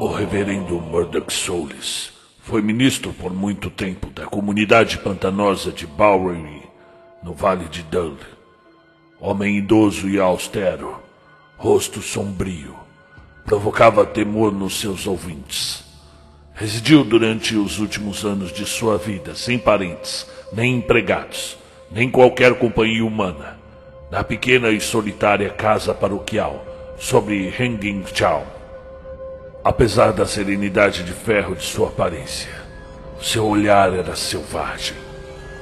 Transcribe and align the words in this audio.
O 0.00 0.06
reverendo 0.06 0.80
Murdoch 0.80 1.30
Soulis 1.30 2.10
foi 2.42 2.62
ministro 2.62 3.12
por 3.12 3.34
muito 3.34 3.68
tempo 3.68 4.06
da 4.08 4.24
comunidade 4.24 4.96
pantanosa 4.96 5.70
de 5.70 5.86
Bowery, 5.86 6.62
no 7.22 7.34
Vale 7.34 7.66
de 7.66 7.82
Dull. 7.82 8.16
Homem 9.20 9.58
idoso 9.58 10.08
e 10.08 10.18
austero, 10.18 10.98
rosto 11.58 12.00
sombrio, 12.00 12.74
provocava 13.44 14.06
temor 14.06 14.50
nos 14.50 14.80
seus 14.80 15.06
ouvintes. 15.06 15.84
Residiu 16.54 17.04
durante 17.04 17.54
os 17.54 17.78
últimos 17.78 18.24
anos 18.24 18.54
de 18.54 18.64
sua 18.64 18.96
vida 18.96 19.34
sem 19.34 19.58
parentes, 19.58 20.26
nem 20.50 20.76
empregados, 20.76 21.58
nem 21.90 22.10
qualquer 22.10 22.54
companhia 22.54 23.04
humana, 23.04 23.58
na 24.10 24.24
pequena 24.24 24.70
e 24.70 24.80
solitária 24.80 25.50
casa 25.50 25.92
paroquial 25.92 26.64
sobre 26.98 27.48
Hanging 27.48 28.02
Chow. 28.14 28.59
Apesar 29.70 30.12
da 30.12 30.26
serenidade 30.26 31.04
de 31.04 31.12
ferro 31.12 31.54
de 31.54 31.62
sua 31.62 31.90
aparência, 31.90 32.50
seu 33.22 33.46
olhar 33.46 33.94
era 33.94 34.16
selvagem, 34.16 34.96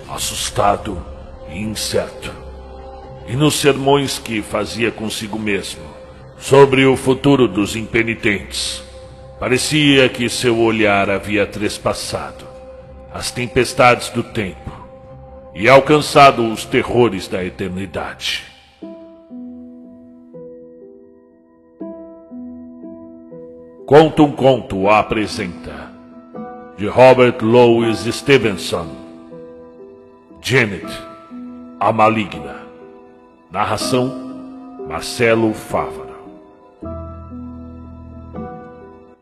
assustado 0.08 1.04
e 1.50 1.58
incerto. 1.58 2.32
E 3.26 3.36
nos 3.36 3.56
sermões 3.56 4.18
que 4.18 4.40
fazia 4.40 4.90
consigo 4.90 5.38
mesmo 5.38 5.82
sobre 6.38 6.86
o 6.86 6.96
futuro 6.96 7.46
dos 7.46 7.76
impenitentes, 7.76 8.82
parecia 9.38 10.08
que 10.08 10.30
seu 10.30 10.58
olhar 10.58 11.10
havia 11.10 11.46
trespassado 11.46 12.46
as 13.12 13.30
tempestades 13.30 14.08
do 14.08 14.22
tempo 14.22 14.72
e 15.54 15.68
alcançado 15.68 16.50
os 16.50 16.64
terrores 16.64 17.28
da 17.28 17.44
eternidade. 17.44 18.46
Conta 23.88 24.22
um 24.22 24.32
Conto 24.32 24.86
apresenta 24.90 25.90
de 26.76 26.86
Robert 26.86 27.38
Louis 27.40 28.00
Stevenson 28.00 28.86
Janet, 30.42 30.84
a 31.80 31.90
Maligna. 31.90 32.56
Narração 33.50 34.84
Marcelo 34.86 35.54
Fávaro. 35.54 36.18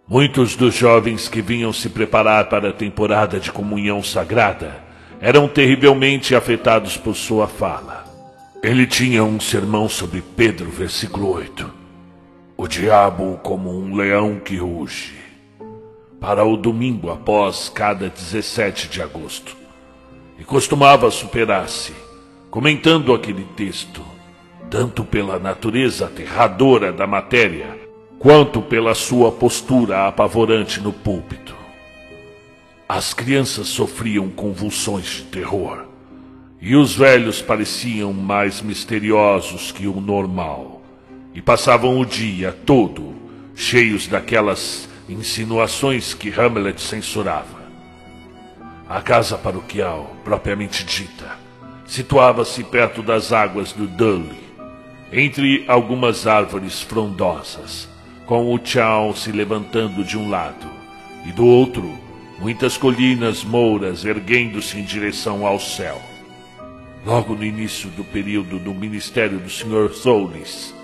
Muitos 0.08 0.56
dos 0.56 0.75
jovens 0.75 1.28
que 1.28 1.41
vinham 1.41 1.73
se 1.73 1.89
preparar 1.89 2.48
para 2.48 2.70
a 2.70 2.73
temporada 2.73 3.39
de 3.39 3.53
comunhão 3.53 4.03
sagrada 4.03 4.83
eram 5.20 5.47
terrivelmente 5.47 6.34
afetados 6.34 6.97
por 6.97 7.14
sua 7.14 7.47
fala. 7.47 8.05
Ele 8.64 8.84
tinha 8.84 9.23
um 9.23 9.39
sermão 9.39 9.89
sobre 9.89 10.20
Pedro, 10.20 10.69
versículo 10.69 11.30
8 11.34 11.76
o 12.59 12.67
diabo 12.67 13.39
como 13.43 13.71
um 13.71 13.95
leão 13.95 14.41
que 14.41 14.57
ruge. 14.57 15.15
Para 16.19 16.43
o 16.43 16.57
domingo 16.57 17.11
após 17.11 17.69
cada 17.69 18.09
17 18.09 18.89
de 18.89 19.03
agosto. 19.03 19.55
E 20.39 20.45
costumava 20.45 21.11
superar-se, 21.11 21.93
comentando 22.51 23.13
aquele 23.13 23.45
texto, 23.57 24.03
tanto 24.71 25.05
pela 25.05 25.39
natureza 25.39 26.07
aterradora 26.07 26.91
da 26.93 27.07
matéria, 27.07 27.79
quanto 28.19 28.63
pela 28.63 28.95
sua 28.95 29.31
postura 29.31 30.07
apavorante 30.07 30.81
no 30.81 30.95
púlpito. 30.95 31.55
As 32.89 33.13
crianças 33.13 33.69
sofriam 33.69 34.31
convulsões 34.31 35.07
de 35.07 35.23
terror, 35.25 35.85
e 36.59 36.75
os 36.75 36.97
velhos 36.97 37.43
pareciam 37.43 38.15
mais 38.15 38.63
misteriosos 38.63 39.70
que 39.70 39.87
o 39.87 40.01
normal 40.01 40.76
e 41.37 41.42
passavam 41.42 42.01
o 42.01 42.06
dia 42.06 42.51
todo 42.51 43.14
cheios 43.55 44.07
daquelas 44.07 44.89
insinuações 45.07 46.14
que 46.14 46.30
Hamlet 46.30 46.80
censurava. 46.80 47.67
A 48.89 49.02
casa 49.02 49.36
paroquial, 49.36 50.17
propriamente 50.24 50.83
dita, 50.83 51.39
situava-se 51.86 52.64
perto 52.64 53.02
das 53.02 53.35
águas 53.35 53.73
do 53.73 53.86
Dully, 53.86 54.47
entre 55.13 55.63
algumas 55.69 56.27
árvores 56.27 56.80
frondosas, 56.80 57.86
com 58.24 58.55
o 58.55 58.58
chão 58.64 59.14
se 59.14 59.30
levantando 59.30 60.03
de 60.03 60.17
um 60.17 60.30
lado, 60.30 60.67
e 61.27 61.33
do 61.33 61.45
outro, 61.45 61.98
muitas 62.39 62.79
colinas 62.79 63.45
mouras 63.45 64.07
erguendo-se 64.07 64.79
em 64.79 64.85
direção 64.85 65.47
ao 65.47 65.61
céu. 65.61 66.01
Logo 67.05 67.35
no 67.35 67.45
início 67.45 67.91
do 67.91 68.05
período 68.05 68.58
do 68.58 68.73
ministério 68.73 69.39
do 69.39 69.51
Sr. 69.51 69.92
Soulis, 69.92 70.76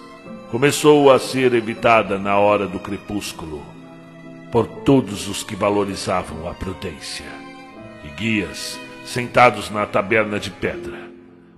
começou 0.53 1.11
a 1.11 1.19
ser 1.19 1.55
evitada 1.55 2.19
na 2.19 2.39
hora 2.39 2.67
do 2.67 2.79
crepúsculo 2.79 3.65
por 4.51 4.67
todos 4.67 5.27
os 5.27 5.43
que 5.43 5.57
valorizavam 5.57 6.47
a 6.47 6.53
prudência. 6.53 7.25
E 8.05 8.09
guias, 8.09 8.79
sentados 9.03 9.71
na 9.71 9.87
taberna 9.87 10.39
de 10.39 10.51
pedra, 10.51 11.11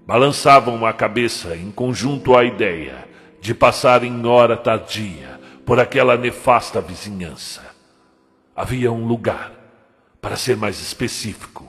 balançavam 0.06 0.86
a 0.86 0.92
cabeça 0.92 1.56
em 1.56 1.72
conjunto 1.72 2.36
à 2.36 2.44
ideia 2.44 3.08
de 3.40 3.52
passar 3.52 4.04
em 4.04 4.24
hora 4.26 4.56
tardia 4.56 5.40
por 5.66 5.80
aquela 5.80 6.16
nefasta 6.16 6.80
vizinhança. 6.80 7.62
Havia 8.54 8.92
um 8.92 9.08
lugar, 9.08 9.50
para 10.22 10.36
ser 10.36 10.56
mais 10.56 10.80
específico, 10.80 11.68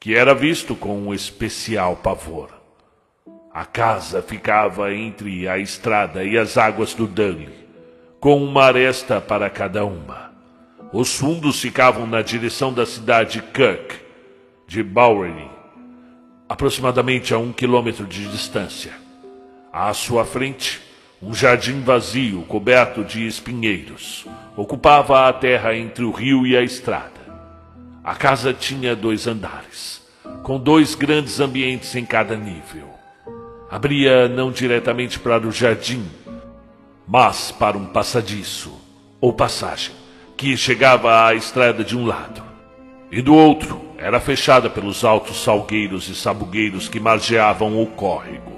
que 0.00 0.14
era 0.14 0.34
visto 0.34 0.74
com 0.74 0.98
um 0.98 1.12
especial 1.12 1.96
pavor. 1.96 2.57
A 3.58 3.64
casa 3.64 4.22
ficava 4.22 4.94
entre 4.94 5.48
a 5.48 5.58
estrada 5.58 6.22
e 6.22 6.38
as 6.38 6.56
águas 6.56 6.94
do 6.94 7.08
Dudley, 7.08 7.52
com 8.20 8.40
uma 8.40 8.66
aresta 8.66 9.20
para 9.20 9.50
cada 9.50 9.84
uma. 9.84 10.30
Os 10.92 11.16
fundos 11.16 11.60
ficavam 11.60 12.06
na 12.06 12.22
direção 12.22 12.72
da 12.72 12.86
cidade 12.86 13.42
Kirk, 13.52 13.96
de 14.64 14.80
Bowery, 14.80 15.50
aproximadamente 16.48 17.34
a 17.34 17.38
um 17.38 17.52
quilômetro 17.52 18.06
de 18.06 18.28
distância. 18.28 18.92
À 19.72 19.92
sua 19.92 20.24
frente, 20.24 20.80
um 21.20 21.34
jardim 21.34 21.80
vazio 21.80 22.42
coberto 22.42 23.02
de 23.02 23.26
espinheiros 23.26 24.24
ocupava 24.56 25.28
a 25.28 25.32
terra 25.32 25.74
entre 25.74 26.04
o 26.04 26.12
rio 26.12 26.46
e 26.46 26.56
a 26.56 26.62
estrada. 26.62 27.10
A 28.04 28.14
casa 28.14 28.54
tinha 28.54 28.94
dois 28.94 29.26
andares, 29.26 30.00
com 30.44 30.60
dois 30.60 30.94
grandes 30.94 31.40
ambientes 31.40 31.96
em 31.96 32.04
cada 32.04 32.36
nível 32.36 32.97
abria 33.70 34.28
não 34.28 34.50
diretamente 34.50 35.18
para 35.18 35.46
o 35.46 35.52
jardim, 35.52 36.04
mas 37.06 37.50
para 37.50 37.76
um 37.76 37.86
passadiço 37.86 38.72
ou 39.20 39.32
passagem 39.32 39.94
que 40.36 40.56
chegava 40.56 41.26
à 41.26 41.34
estrada 41.34 41.84
de 41.84 41.96
um 41.96 42.06
lado, 42.06 42.42
e 43.10 43.20
do 43.20 43.34
outro 43.34 43.80
era 43.98 44.20
fechada 44.20 44.70
pelos 44.70 45.04
altos 45.04 45.42
salgueiros 45.42 46.08
e 46.08 46.14
sabugueiros 46.14 46.88
que 46.88 47.00
margeavam 47.00 47.82
o 47.82 47.86
córrego. 47.86 48.56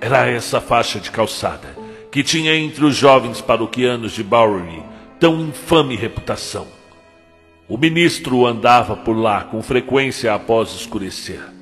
Era 0.00 0.28
essa 0.28 0.60
faixa 0.60 0.98
de 0.98 1.10
calçada 1.10 1.76
que 2.10 2.22
tinha 2.22 2.56
entre 2.56 2.84
os 2.84 2.96
jovens 2.96 3.40
paroquianos 3.40 4.12
de 4.12 4.22
Bowery 4.22 4.82
tão 5.20 5.40
infame 5.40 5.94
reputação. 5.94 6.66
O 7.68 7.76
ministro 7.76 8.46
andava 8.46 8.96
por 8.96 9.14
lá 9.14 9.42
com 9.44 9.62
frequência 9.62 10.32
após 10.32 10.74
escurecer 10.74 11.57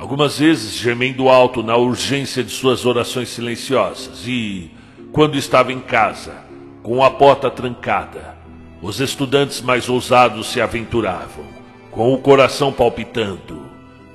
algumas 0.00 0.38
vezes 0.38 0.78
gemendo 0.78 1.28
alto 1.28 1.62
na 1.62 1.76
urgência 1.76 2.42
de 2.42 2.50
suas 2.50 2.86
orações 2.86 3.28
silenciosas, 3.28 4.26
e, 4.26 4.70
quando 5.12 5.36
estava 5.36 5.74
em 5.74 5.78
casa, 5.78 6.36
com 6.82 7.04
a 7.04 7.10
porta 7.10 7.50
trancada, 7.50 8.34
os 8.80 8.98
estudantes 8.98 9.60
mais 9.60 9.90
ousados 9.90 10.50
se 10.50 10.58
aventuravam, 10.58 11.44
com 11.90 12.14
o 12.14 12.18
coração 12.18 12.72
palpitando, 12.72 13.62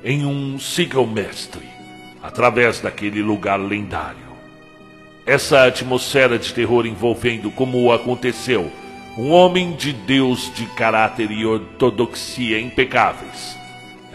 em 0.04 0.26
um 0.26 0.58
sigam 0.58 1.06
mestre, 1.06 1.70
através 2.24 2.80
daquele 2.80 3.22
lugar 3.22 3.60
lendário. 3.60 4.26
Essa 5.24 5.66
atmosfera 5.66 6.40
de 6.40 6.52
terror 6.52 6.88
envolvendo, 6.88 7.52
como 7.52 7.92
aconteceu, 7.92 8.72
um 9.16 9.30
homem 9.30 9.74
de 9.74 9.94
Deus 9.94 10.52
de 10.56 10.66
caráter 10.66 11.30
e 11.30 11.46
ortodoxia 11.46 12.60
impecáveis 12.60 13.65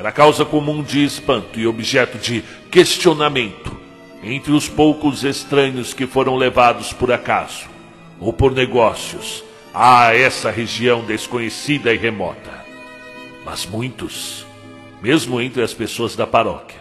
era 0.00 0.10
causa 0.10 0.46
comum 0.46 0.82
de 0.82 1.04
espanto 1.04 1.60
e 1.60 1.66
objeto 1.66 2.16
de 2.16 2.42
questionamento 2.70 3.78
entre 4.24 4.50
os 4.50 4.66
poucos 4.66 5.24
estranhos 5.24 5.92
que 5.92 6.06
foram 6.06 6.36
levados 6.36 6.90
por 6.90 7.12
acaso 7.12 7.68
ou 8.18 8.32
por 8.32 8.52
negócios 8.52 9.44
a 9.74 10.14
essa 10.14 10.50
região 10.50 11.04
desconhecida 11.04 11.92
e 11.92 11.98
remota. 11.98 12.64
Mas 13.44 13.66
muitos, 13.66 14.46
mesmo 15.02 15.38
entre 15.38 15.62
as 15.62 15.74
pessoas 15.74 16.16
da 16.16 16.26
paróquia, 16.26 16.80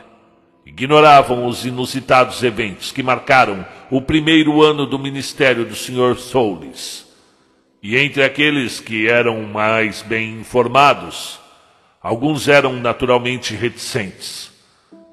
ignoravam 0.65 1.45
os 1.45 1.65
inusitados 1.65 2.41
eventos 2.41 2.93
que 2.93 3.03
marcaram 3.03 3.65
o 3.91 4.01
primeiro 4.01 4.63
ano 4.63 4.85
do 4.85 4.97
ministério 4.97 5.65
do 5.65 5.75
Sr. 5.75 6.15
Soulis. 6.17 7.05
E 7.83 7.97
entre 7.97 8.23
aqueles 8.23 8.79
que 8.79 9.09
eram 9.09 9.43
mais 9.43 10.01
bem 10.01 10.39
informados, 10.39 11.38
Alguns 12.01 12.47
eram 12.47 12.73
naturalmente 12.73 13.53
reticentes 13.55 14.51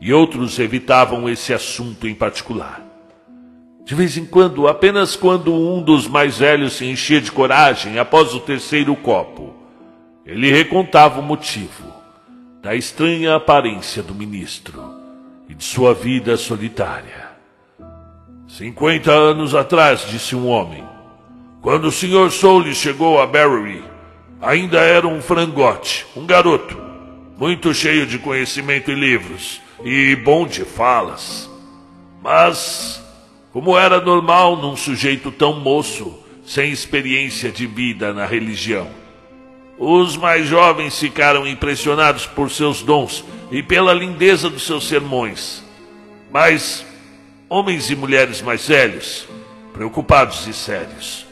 e 0.01 0.13
outros 0.13 0.59
evitavam 0.59 1.29
esse 1.29 1.53
assunto 1.53 2.07
em 2.07 2.15
particular. 2.15 2.81
De 3.85 3.95
vez 3.95 4.17
em 4.17 4.25
quando, 4.25 4.69
apenas 4.69 5.17
quando 5.17 5.53
um 5.53 5.83
dos 5.83 6.07
mais 6.07 6.39
velhos 6.39 6.75
se 6.75 6.85
enchia 6.85 7.21
de 7.21 7.33
coragem 7.33 7.99
após 7.99 8.35
o 8.35 8.41
terceiro 8.41 8.95
copo, 8.97 9.55
ele 10.25 10.51
recontava 10.51 11.21
o 11.21 11.23
motivo 11.23 11.93
da 12.63 12.75
estranha 12.75 13.37
aparência 13.37 14.03
do 14.03 14.15
ministro 14.15 14.83
e 15.49 15.55
de 15.55 15.63
sua 15.65 15.95
vida 15.95 16.37
solitária. 16.37 17.31
Cinquenta 18.49 19.13
anos 19.13 19.55
atrás, 19.55 20.07
disse 20.09 20.35
um 20.35 20.49
homem, 20.49 20.85
quando 21.61 21.87
o 21.87 21.93
Sr. 21.93 22.31
Soule 22.31 22.75
chegou 22.75 23.21
a 23.21 23.27
Barry, 23.27 23.85
ainda 24.41 24.81
era 24.81 25.07
um 25.07 25.21
frangote, 25.21 26.07
um 26.17 26.27
garoto, 26.27 26.77
muito 27.39 27.73
cheio 27.75 28.07
de 28.07 28.19
conhecimento 28.19 28.91
e 28.91 28.95
livros, 28.95 29.61
e 29.85 30.17
bom 30.17 30.47
de 30.47 30.65
falas. 30.65 31.51
Mas 32.23 33.03
como 33.53 33.77
era 33.77 34.01
normal 34.01 34.57
num 34.57 34.77
sujeito 34.77 35.31
tão 35.31 35.61
moço, 35.61 36.19
sem 36.45 36.71
experiência 36.71 37.51
de 37.51 37.67
vida 37.67 38.13
na 38.13 38.25
religião. 38.25 38.89
Os 39.79 40.17
mais 40.17 40.47
jovens 40.47 40.99
ficaram 40.99 41.47
impressionados 41.47 42.27
por 42.27 42.51
seus 42.51 42.83
dons 42.83 43.25
e 43.51 43.63
pela 43.63 43.93
lindeza 43.93 44.49
dos 44.49 44.65
seus 44.65 44.87
sermões. 44.87 45.65
Mas 46.31 46.87
homens 47.49 47.91
e 47.91 47.97
mulheres 47.97 48.41
mais 48.41 48.67
velhos, 48.69 49.27
preocupados 49.73 50.47
e 50.47 50.53
sérios, 50.53 51.26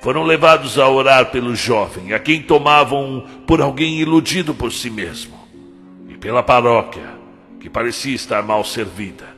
foram 0.00 0.22
levados 0.22 0.78
a 0.78 0.88
orar 0.88 1.30
pelo 1.30 1.54
jovem, 1.54 2.12
a 2.12 2.18
quem 2.18 2.42
tomavam 2.42 3.26
por 3.46 3.60
alguém 3.60 4.00
iludido 4.00 4.54
por 4.54 4.72
si 4.72 4.88
mesmo, 4.88 5.38
e 6.08 6.16
pela 6.16 6.42
paróquia, 6.42 7.18
que 7.60 7.68
parecia 7.68 8.14
estar 8.14 8.42
mal 8.42 8.64
servida. 8.64 9.28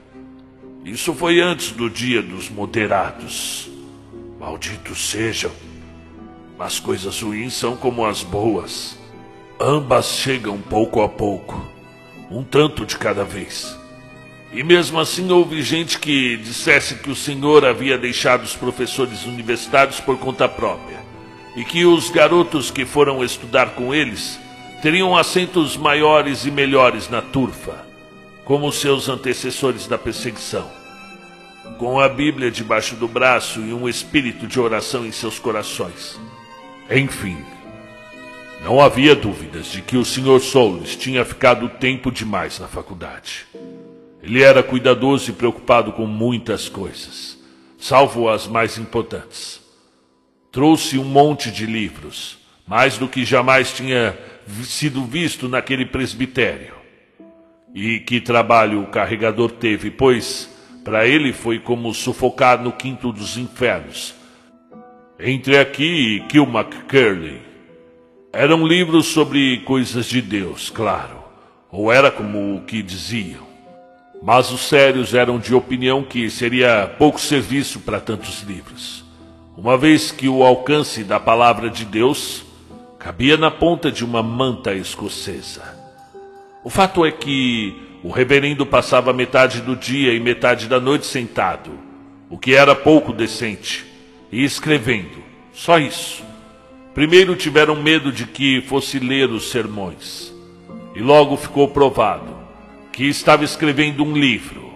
Isso 0.84 1.14
foi 1.14 1.40
antes 1.40 1.70
do 1.72 1.88
dia 1.88 2.22
dos 2.22 2.48
moderados. 2.48 3.70
Malditos 4.38 5.10
sejam. 5.10 5.50
Mas 6.58 6.80
coisas 6.80 7.20
ruins 7.20 7.54
são 7.54 7.76
como 7.76 8.04
as 8.04 8.22
boas. 8.22 8.98
Ambas 9.60 10.06
chegam 10.06 10.58
pouco 10.58 11.02
a 11.02 11.08
pouco, 11.08 11.64
um 12.28 12.42
tanto 12.42 12.84
de 12.84 12.98
cada 12.98 13.24
vez. 13.24 13.78
E 14.52 14.62
mesmo 14.62 15.00
assim 15.00 15.30
houve 15.30 15.62
gente 15.62 15.98
que 15.98 16.36
dissesse 16.36 16.96
que 16.96 17.10
o 17.10 17.16
Senhor 17.16 17.64
havia 17.64 17.96
deixado 17.96 18.42
os 18.42 18.54
professores 18.54 19.24
universitários 19.24 19.98
por 19.98 20.18
conta 20.18 20.48
própria, 20.48 21.00
e 21.56 21.64
que 21.64 21.86
os 21.86 22.10
garotos 22.10 22.70
que 22.70 22.84
foram 22.84 23.24
estudar 23.24 23.70
com 23.70 23.94
eles 23.94 24.38
teriam 24.82 25.16
assentos 25.16 25.76
maiores 25.76 26.44
e 26.44 26.50
melhores 26.50 27.08
na 27.08 27.22
turfa 27.22 27.92
como 28.44 28.72
seus 28.72 29.08
antecessores 29.08 29.86
da 29.86 29.96
perseguição. 29.96 30.70
Com 31.78 32.00
a 32.00 32.08
Bíblia 32.08 32.50
debaixo 32.50 32.96
do 32.96 33.08
braço 33.08 33.60
e 33.60 33.72
um 33.72 33.88
espírito 33.88 34.46
de 34.46 34.60
oração 34.60 35.06
em 35.06 35.12
seus 35.12 35.38
corações. 35.38 36.20
Enfim, 36.90 37.38
não 38.62 38.80
havia 38.80 39.14
dúvidas 39.14 39.66
de 39.66 39.80
que 39.80 39.96
o 39.96 40.04
Sr. 40.04 40.40
Soules 40.40 40.96
tinha 40.96 41.24
ficado 41.24 41.68
tempo 41.68 42.10
demais 42.10 42.58
na 42.58 42.68
faculdade. 42.68 43.46
Ele 44.22 44.40
era 44.40 44.62
cuidadoso 44.62 45.30
e 45.30 45.34
preocupado 45.34 45.92
com 45.92 46.06
muitas 46.06 46.68
coisas, 46.68 47.36
salvo 47.76 48.28
as 48.28 48.46
mais 48.46 48.78
importantes. 48.78 49.60
Trouxe 50.52 50.96
um 50.96 51.04
monte 51.04 51.50
de 51.50 51.66
livros, 51.66 52.38
mais 52.66 52.96
do 52.96 53.08
que 53.08 53.24
jamais 53.24 53.72
tinha 53.72 54.16
sido 54.62 55.04
visto 55.04 55.48
naquele 55.48 55.84
presbitério. 55.84 56.74
E 57.74 57.98
que 57.98 58.20
trabalho 58.20 58.82
o 58.82 58.86
carregador 58.86 59.50
teve, 59.50 59.90
pois 59.90 60.48
para 60.84 61.06
ele 61.06 61.32
foi 61.32 61.58
como 61.58 61.92
sufocar 61.92 62.62
no 62.62 62.70
quinto 62.70 63.12
dos 63.12 63.36
infernos. 63.36 64.14
Entre 65.18 65.58
aqui 65.58 66.16
e 66.16 66.20
Kilmac 66.28 66.76
Curley. 66.88 67.40
Eram 68.32 68.66
livros 68.66 69.06
sobre 69.06 69.58
coisas 69.60 70.06
de 70.06 70.22
Deus, 70.22 70.70
claro, 70.70 71.22
ou 71.70 71.92
era 71.92 72.10
como 72.10 72.56
o 72.56 72.62
que 72.62 72.82
diziam. 72.82 73.51
Mas 74.22 74.52
os 74.52 74.60
sérios 74.60 75.14
eram 75.14 75.38
de 75.38 75.52
opinião 75.52 76.04
que 76.04 76.30
seria 76.30 76.86
pouco 76.96 77.20
serviço 77.20 77.80
para 77.80 77.98
tantos 77.98 78.42
livros, 78.42 79.04
uma 79.56 79.76
vez 79.76 80.12
que 80.12 80.28
o 80.28 80.44
alcance 80.44 81.02
da 81.02 81.18
palavra 81.18 81.68
de 81.68 81.84
Deus 81.84 82.44
cabia 83.00 83.36
na 83.36 83.50
ponta 83.50 83.90
de 83.90 84.04
uma 84.04 84.22
manta 84.22 84.72
escocesa. 84.74 85.76
O 86.62 86.70
fato 86.70 87.04
é 87.04 87.10
que 87.10 87.74
o 88.04 88.10
reverendo 88.10 88.64
passava 88.64 89.12
metade 89.12 89.60
do 89.60 89.74
dia 89.74 90.14
e 90.14 90.20
metade 90.20 90.68
da 90.68 90.78
noite 90.78 91.04
sentado, 91.04 91.72
o 92.30 92.38
que 92.38 92.54
era 92.54 92.76
pouco 92.76 93.12
decente, 93.12 93.84
e 94.30 94.44
escrevendo, 94.44 95.20
só 95.52 95.80
isso. 95.80 96.22
Primeiro 96.94 97.34
tiveram 97.34 97.74
medo 97.74 98.12
de 98.12 98.24
que 98.24 98.60
fosse 98.62 99.00
ler 99.00 99.30
os 99.30 99.50
sermões, 99.50 100.32
e 100.94 101.00
logo 101.00 101.36
ficou 101.36 101.66
provado 101.66 102.31
que 102.92 103.08
estava 103.08 103.44
escrevendo 103.44 104.04
um 104.04 104.16
livro, 104.16 104.74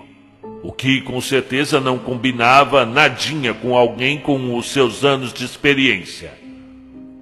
o 0.63 0.73
que 0.73 1.01
com 1.03 1.21
certeza 1.21 1.81
não 1.81 1.99
combinava 1.99 2.87
nadinha 2.87 3.53
com 3.53 3.77
alguém 3.77 4.19
com 4.19 4.57
os 4.57 4.71
seus 4.71 5.05
anos 5.05 5.33
de 5.33 5.45
experiência. 5.45 6.33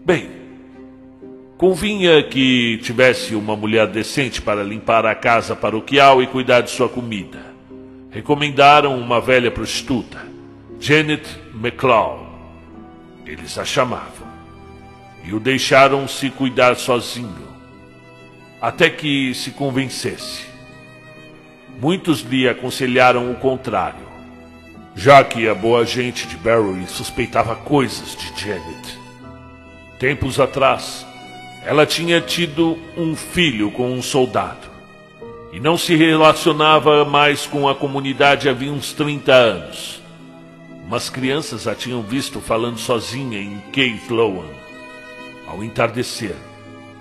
Bem, 0.04 0.44
Convinha 1.56 2.20
que 2.22 2.78
tivesse 2.82 3.34
uma 3.34 3.56
mulher 3.56 3.86
decente 3.86 4.42
para 4.42 4.62
limpar 4.62 5.06
a 5.06 5.14
casa 5.14 5.54
paroquial 5.54 6.20
e 6.20 6.26
cuidar 6.26 6.62
de 6.62 6.70
sua 6.70 6.88
comida. 6.88 7.38
Recomendaram 8.10 8.98
uma 8.98 9.20
velha 9.20 9.52
prostituta, 9.52 10.26
Janet 10.80 11.24
McCloud. 11.54 12.24
Eles 13.24 13.56
a 13.56 13.64
chamavam. 13.64 14.26
E 15.24 15.32
o 15.32 15.38
deixaram 15.38 16.08
se 16.08 16.28
cuidar 16.28 16.74
sozinho, 16.74 17.48
até 18.60 18.90
que 18.90 19.32
se 19.32 19.52
convencesse. 19.52 20.53
Muitos 21.80 22.20
lhe 22.20 22.48
aconselharam 22.48 23.30
o 23.30 23.34
contrário, 23.34 24.06
já 24.94 25.22
que 25.24 25.48
a 25.48 25.54
boa 25.54 25.84
gente 25.84 26.26
de 26.26 26.36
Barry 26.36 26.86
suspeitava 26.86 27.56
coisas 27.56 28.16
de 28.16 28.40
Janet. 28.40 28.98
Tempos 29.98 30.38
atrás, 30.38 31.06
ela 31.64 31.86
tinha 31.86 32.20
tido 32.20 32.78
um 32.96 33.16
filho 33.16 33.70
com 33.70 33.92
um 33.92 34.02
soldado 34.02 34.74
e 35.54 35.60
não 35.60 35.78
se 35.78 35.94
relacionava 35.94 37.04
mais 37.04 37.46
com 37.46 37.68
a 37.68 37.74
comunidade 37.74 38.48
havia 38.48 38.72
uns 38.72 38.92
30 38.92 39.32
anos. 39.32 40.02
Umas 40.84 41.08
crianças 41.08 41.66
a 41.66 41.74
tinham 41.74 42.02
visto 42.02 42.40
falando 42.40 42.76
sozinha 42.76 43.38
em 43.38 43.62
Keith 43.72 44.10
Lowan, 44.10 44.50
ao 45.46 45.62
entardecer, 45.62 46.34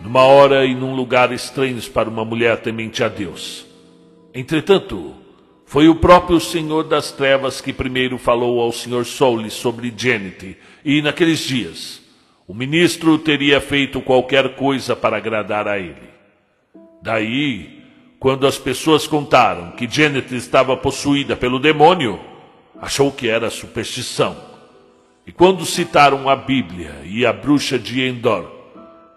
numa 0.01 0.24
hora 0.24 0.65
e 0.65 0.75
num 0.75 0.96
lugar 0.96 1.32
estranhos 1.32 1.89
para 1.89 2.08
uma 2.08 2.24
mulher 2.24 2.58
temente 2.62 3.03
a 3.03 3.08
Deus. 3.08 3.73
Entretanto, 4.34 5.13
foi 5.63 5.88
o 5.88 5.96
próprio 5.96 6.40
Senhor 6.40 6.84
das 6.86 7.12
Trevas 7.12 7.62
que 7.62 7.72
primeiro 7.72 8.18
falou 8.18 8.60
ao 8.60 8.72
Sr. 8.72 9.06
Soule 9.06 9.52
sobre 9.52 9.94
Janet, 9.96 10.58
e 10.84 11.04
naqueles 11.04 11.40
dias, 11.40 12.02
o 12.48 12.54
ministro 12.54 13.20
teria 13.20 13.62
feito 13.62 14.02
qualquer 14.02 14.56
coisa 14.56 14.96
para 14.96 15.18
agradar 15.18 15.68
a 15.68 15.78
ele. 15.78 16.10
Daí, 17.02 17.84
quando 18.20 18.48
as 18.48 18.58
pessoas 18.58 19.06
contaram 19.06 19.72
que 19.72 19.88
Janet 19.88 20.36
estava 20.36 20.75
possuída 20.75 21.36
pelo 21.36 21.60
demônio, 21.60 22.20
achou 22.82 23.12
que 23.12 23.30
era 23.30 23.52
superstição. 23.52 24.36
E 25.28 25.32
quando 25.32 25.63
citaram 25.63 26.28
a 26.28 26.36
Bíblia 26.36 26.96
e 27.06 27.24
a 27.24 27.32
bruxa 27.32 27.78
de 27.78 28.02
Endor, 28.02 28.50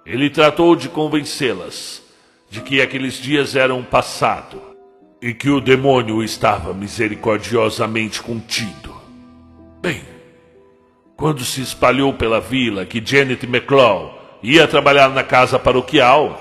ele 0.05 0.29
tratou 0.29 0.77
de 0.77 0.91
convencê-las 0.91 2.03
de 2.51 2.61
que 2.61 2.83
aqueles 2.83 3.15
dias 3.15 3.57
eram 3.57 3.83
passado 3.83 4.76
e 5.27 5.35
que 5.35 5.51
o 5.51 5.61
demônio 5.61 6.23
estava 6.23 6.73
misericordiosamente 6.73 8.23
contido. 8.23 8.95
Bem, 9.83 10.01
quando 11.17 11.45
se 11.45 11.61
espalhou 11.61 12.15
pela 12.15 12.41
vila 12.41 12.87
que 12.87 13.05
Janet 13.05 13.45
McClaw 13.45 14.39
ia 14.41 14.69
trabalhar 14.69 15.09
na 15.09 15.25
casa 15.25 15.59
paroquial, 15.59 16.41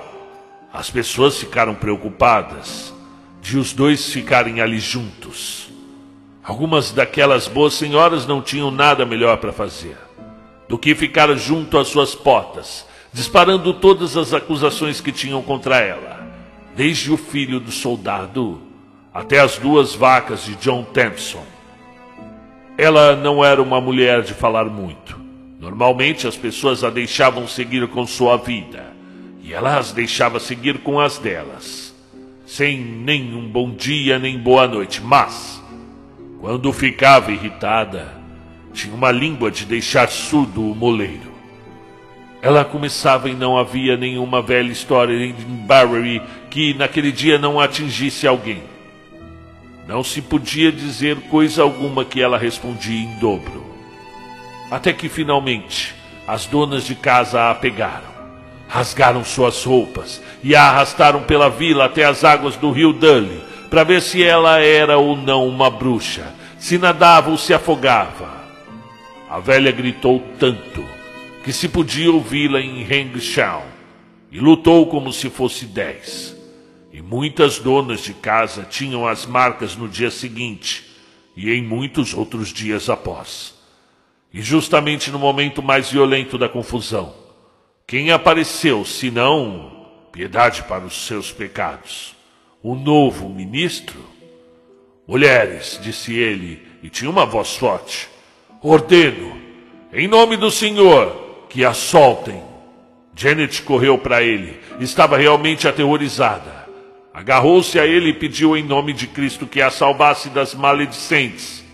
as 0.72 0.88
pessoas 0.88 1.36
ficaram 1.36 1.74
preocupadas 1.74 2.94
de 3.42 3.58
os 3.58 3.72
dois 3.72 4.08
ficarem 4.12 4.60
ali 4.60 4.78
juntos. 4.78 5.68
Algumas 6.44 6.92
daquelas 6.92 7.48
boas 7.48 7.74
senhoras 7.74 8.24
não 8.24 8.40
tinham 8.40 8.70
nada 8.70 9.04
melhor 9.04 9.38
para 9.38 9.52
fazer 9.52 9.98
do 10.68 10.78
que 10.78 10.94
ficar 10.94 11.34
junto 11.34 11.76
às 11.76 11.88
suas 11.88 12.14
portas, 12.14 12.86
disparando 13.12 13.74
todas 13.74 14.16
as 14.16 14.32
acusações 14.32 15.00
que 15.00 15.10
tinham 15.10 15.42
contra 15.42 15.78
ela, 15.78 16.24
desde 16.76 17.10
o 17.10 17.16
filho 17.16 17.58
do 17.58 17.72
soldado 17.72 18.65
até 19.16 19.40
as 19.40 19.56
duas 19.56 19.94
vacas 19.94 20.44
de 20.44 20.54
John 20.56 20.84
Thompson. 20.84 21.42
Ela 22.76 23.16
não 23.16 23.42
era 23.42 23.62
uma 23.62 23.80
mulher 23.80 24.20
de 24.20 24.34
falar 24.34 24.66
muito. 24.66 25.18
Normalmente 25.58 26.26
as 26.26 26.36
pessoas 26.36 26.84
a 26.84 26.90
deixavam 26.90 27.48
seguir 27.48 27.88
com 27.88 28.06
sua 28.06 28.36
vida, 28.36 28.92
e 29.42 29.54
ela 29.54 29.78
as 29.78 29.90
deixava 29.90 30.38
seguir 30.38 30.80
com 30.80 31.00
as 31.00 31.16
delas, 31.16 31.94
sem 32.44 32.78
nenhum 32.78 33.48
bom 33.48 33.70
dia 33.70 34.18
nem 34.18 34.38
boa 34.38 34.68
noite. 34.68 35.00
Mas, 35.02 35.62
Quando 36.38 36.70
ficava 36.70 37.32
irritada, 37.32 38.12
tinha 38.74 38.94
uma 38.94 39.10
língua 39.10 39.50
de 39.50 39.64
deixar 39.64 40.08
surdo 40.10 40.70
o 40.70 40.74
moleiro. 40.74 41.32
Ela 42.42 42.62
começava 42.62 43.30
e 43.30 43.34
não 43.34 43.56
havia 43.56 43.96
nenhuma 43.96 44.42
velha 44.42 44.70
história 44.70 45.16
em 45.16 45.32
Barry 45.66 46.20
que 46.50 46.74
naquele 46.74 47.10
dia 47.10 47.38
não 47.38 47.58
atingisse 47.58 48.26
alguém. 48.26 48.75
Não 49.86 50.02
se 50.02 50.20
podia 50.20 50.72
dizer 50.72 51.16
coisa 51.28 51.62
alguma 51.62 52.04
que 52.04 52.20
ela 52.20 52.36
respondia 52.36 53.04
em 53.04 53.18
dobro. 53.18 53.64
Até 54.70 54.92
que 54.92 55.08
finalmente 55.08 55.94
as 56.26 56.44
donas 56.46 56.84
de 56.84 56.96
casa 56.96 57.50
a 57.50 57.54
pegaram, 57.54 58.08
rasgaram 58.66 59.24
suas 59.24 59.62
roupas 59.64 60.20
e 60.42 60.56
a 60.56 60.62
arrastaram 60.62 61.22
pela 61.22 61.48
vila 61.48 61.84
até 61.84 62.04
as 62.04 62.24
águas 62.24 62.56
do 62.56 62.72
rio 62.72 62.92
Dully 62.92 63.40
para 63.70 63.84
ver 63.84 64.02
se 64.02 64.24
ela 64.24 64.58
era 64.58 64.98
ou 64.98 65.16
não 65.16 65.46
uma 65.46 65.70
bruxa, 65.70 66.34
se 66.58 66.78
nadava 66.78 67.30
ou 67.30 67.38
se 67.38 67.54
afogava. 67.54 68.44
A 69.30 69.38
velha 69.38 69.70
gritou 69.70 70.20
tanto 70.38 70.84
que 71.44 71.52
se 71.52 71.68
podia 71.68 72.10
ouvi-la 72.10 72.60
em 72.60 72.82
Hangshao 72.82 73.64
e 74.32 74.40
lutou 74.40 74.86
como 74.88 75.12
se 75.12 75.30
fosse 75.30 75.64
dez. 75.64 76.35
E 76.96 77.02
muitas 77.02 77.58
donas 77.58 78.00
de 78.00 78.14
casa 78.14 78.62
tinham 78.62 79.06
as 79.06 79.26
marcas 79.26 79.76
no 79.76 79.86
dia 79.86 80.10
seguinte 80.10 80.82
e 81.36 81.52
em 81.52 81.62
muitos 81.62 82.14
outros 82.14 82.48
dias 82.48 82.88
após. 82.88 83.54
E 84.32 84.40
justamente 84.40 85.10
no 85.10 85.18
momento 85.18 85.62
mais 85.62 85.90
violento 85.90 86.38
da 86.38 86.48
confusão, 86.48 87.12
quem 87.86 88.12
apareceu, 88.12 88.82
senão 88.82 89.86
piedade 90.10 90.62
para 90.62 90.86
os 90.86 91.06
seus 91.06 91.30
pecados? 91.30 92.16
O 92.62 92.74
novo 92.74 93.28
ministro? 93.28 94.02
Mulheres, 95.06 95.78
disse 95.82 96.14
ele, 96.14 96.66
e 96.82 96.88
tinha 96.88 97.10
uma 97.10 97.26
voz 97.26 97.56
forte, 97.56 98.08
ordeno, 98.62 99.38
em 99.92 100.08
nome 100.08 100.38
do 100.38 100.50
Senhor, 100.50 101.44
que 101.50 101.62
a 101.62 101.74
soltem. 101.74 102.42
Janet 103.14 103.60
correu 103.64 103.98
para 103.98 104.22
ele, 104.22 104.58
estava 104.80 105.18
realmente 105.18 105.68
aterrorizada. 105.68 106.55
Agarrou-se 107.16 107.80
a 107.80 107.86
ele 107.86 108.10
e 108.10 108.12
pediu 108.12 108.54
em 108.54 108.62
nome 108.62 108.92
de 108.92 109.06
Cristo 109.06 109.46
que 109.46 109.62
a 109.62 109.70
salvasse 109.70 110.28
das 110.28 110.54
maledicentes. 110.54 111.64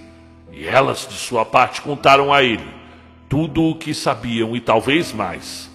E 0.52 0.68
elas, 0.68 1.04
de 1.04 1.14
sua 1.14 1.44
parte, 1.44 1.82
contaram 1.82 2.32
a 2.32 2.44
ele 2.44 2.62
tudo 3.28 3.64
o 3.64 3.75
que 3.75 3.92
sabiam 3.92 4.54
e 4.54 4.61
talvez 4.61 5.12
mais. 5.12 5.68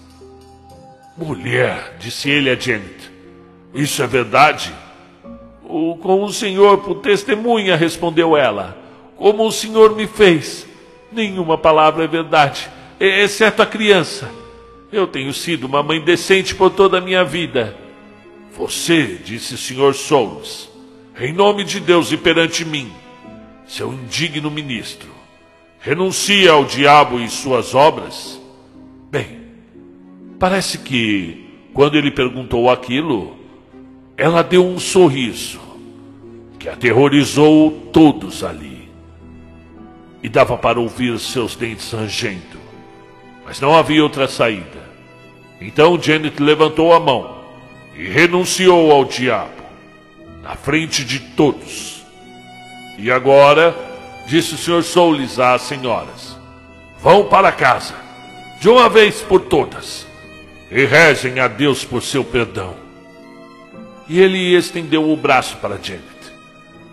Mulher, 1.18 1.98
disse 2.00 2.30
ele 2.30 2.48
a 2.48 2.58
Janet, 2.58 3.10
isso 3.74 4.02
é 4.02 4.06
verdade? 4.06 4.72
Com 5.62 6.24
o 6.24 6.32
senhor 6.32 6.78
por 6.78 7.00
testemunha, 7.00 7.76
respondeu 7.76 8.34
ela. 8.38 8.74
Como 9.18 9.46
o 9.46 9.52
senhor 9.52 9.94
me 9.94 10.06
fez, 10.06 10.66
nenhuma 11.12 11.58
palavra 11.58 12.04
é 12.04 12.08
verdade, 12.08 12.70
exceto 12.98 13.60
a 13.60 13.66
criança. 13.66 14.30
Eu 14.90 15.06
tenho 15.06 15.34
sido 15.34 15.64
uma 15.64 15.82
mãe 15.82 16.00
decente 16.00 16.54
por 16.54 16.70
toda 16.70 16.96
a 16.96 17.02
minha 17.02 17.22
vida. 17.22 17.76
Você, 18.58 19.20
disse 19.24 19.54
o 19.54 19.56
Sr. 19.56 19.94
Souls, 19.94 20.68
em 21.16 21.32
nome 21.32 21.62
de 21.62 21.78
Deus 21.78 22.10
e 22.10 22.16
perante 22.16 22.64
mim, 22.64 22.90
seu 23.68 23.92
indigno 23.92 24.50
ministro, 24.50 25.08
renuncia 25.78 26.50
ao 26.50 26.64
diabo 26.64 27.20
e 27.20 27.28
suas 27.28 27.72
obras? 27.72 28.42
Bem, 29.12 29.42
parece 30.40 30.78
que, 30.78 31.70
quando 31.72 31.96
ele 31.96 32.10
perguntou 32.10 32.68
aquilo, 32.68 33.36
ela 34.16 34.42
deu 34.42 34.66
um 34.66 34.80
sorriso 34.80 35.60
que 36.58 36.68
aterrorizou 36.68 37.70
todos 37.92 38.42
ali. 38.42 38.88
E 40.20 40.28
dava 40.28 40.58
para 40.58 40.80
ouvir 40.80 41.16
seus 41.20 41.54
dentes 41.54 41.92
rangendo, 41.92 42.58
mas 43.44 43.60
não 43.60 43.76
havia 43.76 44.02
outra 44.02 44.26
saída. 44.26 44.88
Então 45.60 45.96
Janet 46.02 46.42
levantou 46.42 46.92
a 46.92 46.98
mão 46.98 47.37
e 47.98 48.06
renunciou 48.06 48.92
ao 48.92 49.04
diabo 49.04 49.50
na 50.40 50.54
frente 50.54 51.04
de 51.04 51.18
todos. 51.18 52.04
E 52.96 53.10
agora, 53.10 53.76
disse 54.28 54.54
o 54.54 54.56
Sr. 54.56 54.84
Soules 54.84 55.40
às 55.40 55.62
senhoras, 55.62 56.38
vão 57.00 57.24
para 57.24 57.50
casa, 57.50 57.94
de 58.60 58.68
uma 58.68 58.88
vez 58.88 59.20
por 59.20 59.40
todas, 59.40 60.06
e 60.70 60.84
rezem 60.84 61.40
a 61.40 61.48
Deus 61.48 61.84
por 61.84 62.00
seu 62.00 62.24
perdão. 62.24 62.76
E 64.08 64.20
ele 64.20 64.54
estendeu 64.54 65.10
o 65.10 65.16
braço 65.16 65.56
para 65.56 65.76
Janet. 65.76 66.04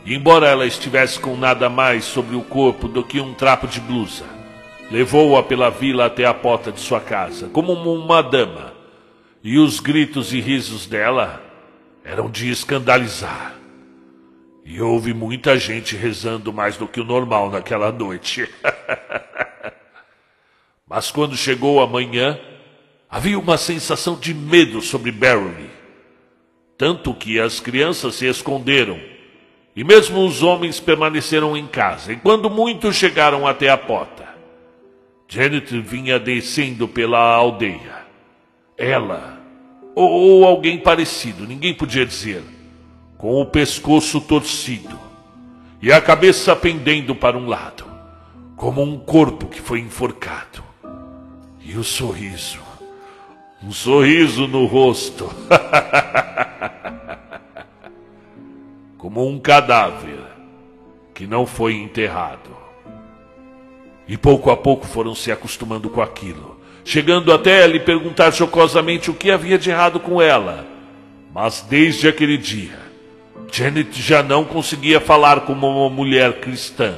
E 0.06 0.16
embora 0.16 0.48
ela 0.48 0.66
estivesse 0.66 1.20
com 1.20 1.38
nada 1.38 1.70
mais 1.70 2.04
sobre 2.04 2.36
o 2.36 2.42
corpo 2.42 2.88
do 2.88 3.04
que 3.04 3.20
um 3.20 3.34
trapo 3.34 3.68
de 3.68 3.80
blusa, 3.80 4.26
levou-a 4.92 5.44
pela 5.44 5.70
vila 5.70 6.06
até 6.06 6.26
a 6.26 6.34
porta 6.34 6.72
de 6.72 6.80
sua 6.80 7.00
casa, 7.00 7.48
como 7.52 7.74
uma 7.74 8.22
dama 8.22 8.75
e 9.46 9.60
os 9.60 9.80
gritos 9.80 10.34
e 10.34 10.42
risos 10.42 10.88
dela 10.88 11.40
eram 12.04 12.32
de 12.32 12.50
escandalizar. 12.50 13.56
E 14.66 14.82
houve 14.82 15.14
muita 15.14 15.56
gente 15.56 15.96
rezando 15.96 16.52
mais 16.52 16.78
do 16.78 16.88
que 16.88 17.00
o 17.00 17.04
normal 17.04 17.52
naquela 17.52 17.92
noite. 17.92 18.50
Mas 20.90 21.12
quando 21.12 21.38
chegou 21.38 21.80
a 21.80 21.86
manhã, 21.86 22.40
havia 23.08 23.38
uma 23.38 23.56
sensação 23.56 24.18
de 24.18 24.34
medo 24.34 24.82
sobre 24.82 25.12
Beverly. 25.12 25.70
Tanto 26.76 27.14
que 27.14 27.40
as 27.40 27.60
crianças 27.60 28.16
se 28.16 28.26
esconderam, 28.26 29.00
e 29.76 29.84
mesmo 29.84 30.26
os 30.26 30.42
homens 30.42 30.80
permaneceram 30.80 31.56
em 31.56 31.68
casa, 31.68 32.12
enquanto 32.12 32.50
muitos 32.50 32.96
chegaram 32.96 33.46
até 33.46 33.70
a 33.70 33.78
porta. 33.78 34.28
Janet 35.28 35.80
vinha 35.82 36.18
descendo 36.18 36.88
pela 36.88 37.20
aldeia. 37.20 38.06
Ela, 38.78 39.35
ou, 39.96 40.44
alguém 40.44 40.78
parecido, 40.78 41.48
ninguém 41.48 41.74
podia 41.74 42.06
dizer, 42.06 42.44
com 43.18 43.42
o 43.42 43.46
pescoço 43.46 44.20
torcido 44.20 45.00
e 45.82 45.92
a 45.92 46.02
cabeça 46.02 46.54
pendendo 46.54 47.16
para 47.16 47.38
um 47.38 47.48
lado, 47.48 47.86
como 48.58 48.82
um 48.82 49.00
corpo 49.00 49.48
que 49.48 49.62
foi 49.62 49.80
enforcado. 49.80 50.64
E 51.62 51.78
o 51.78 51.84
sorriso, 51.84 52.60
um 53.64 53.72
sorriso 53.72 54.48
no 54.48 54.66
rosto, 54.66 55.32
como 58.98 59.28
um 59.28 59.40
cadáver 59.40 60.20
que 61.14 61.26
não 61.26 61.46
foi 61.46 61.76
enterrado. 61.76 62.54
E 64.08 64.18
pouco 64.18 64.52
a 64.52 64.58
pouco 64.58 64.86
foram 64.86 65.16
se 65.16 65.32
acostumando 65.32 65.90
com 65.90 66.02
aquilo 66.02 66.55
chegando 66.86 67.34
até 67.34 67.66
lhe 67.66 67.80
perguntar 67.80 68.30
jocosamente 68.30 69.10
o 69.10 69.14
que 69.16 69.32
havia 69.32 69.58
de 69.58 69.72
errado 69.72 70.00
com 70.00 70.22
ela. 70.22 70.68
Mas 71.34 71.66
desde 71.68 72.08
aquele 72.08 72.38
dia, 72.38 72.78
Janet 73.52 74.00
já 74.00 74.22
não 74.22 74.46
conseguia 74.46 75.02
falar 75.02 75.42
como 75.42 75.68
uma 75.68 75.90
mulher 75.90 76.40
cristã. 76.40 76.94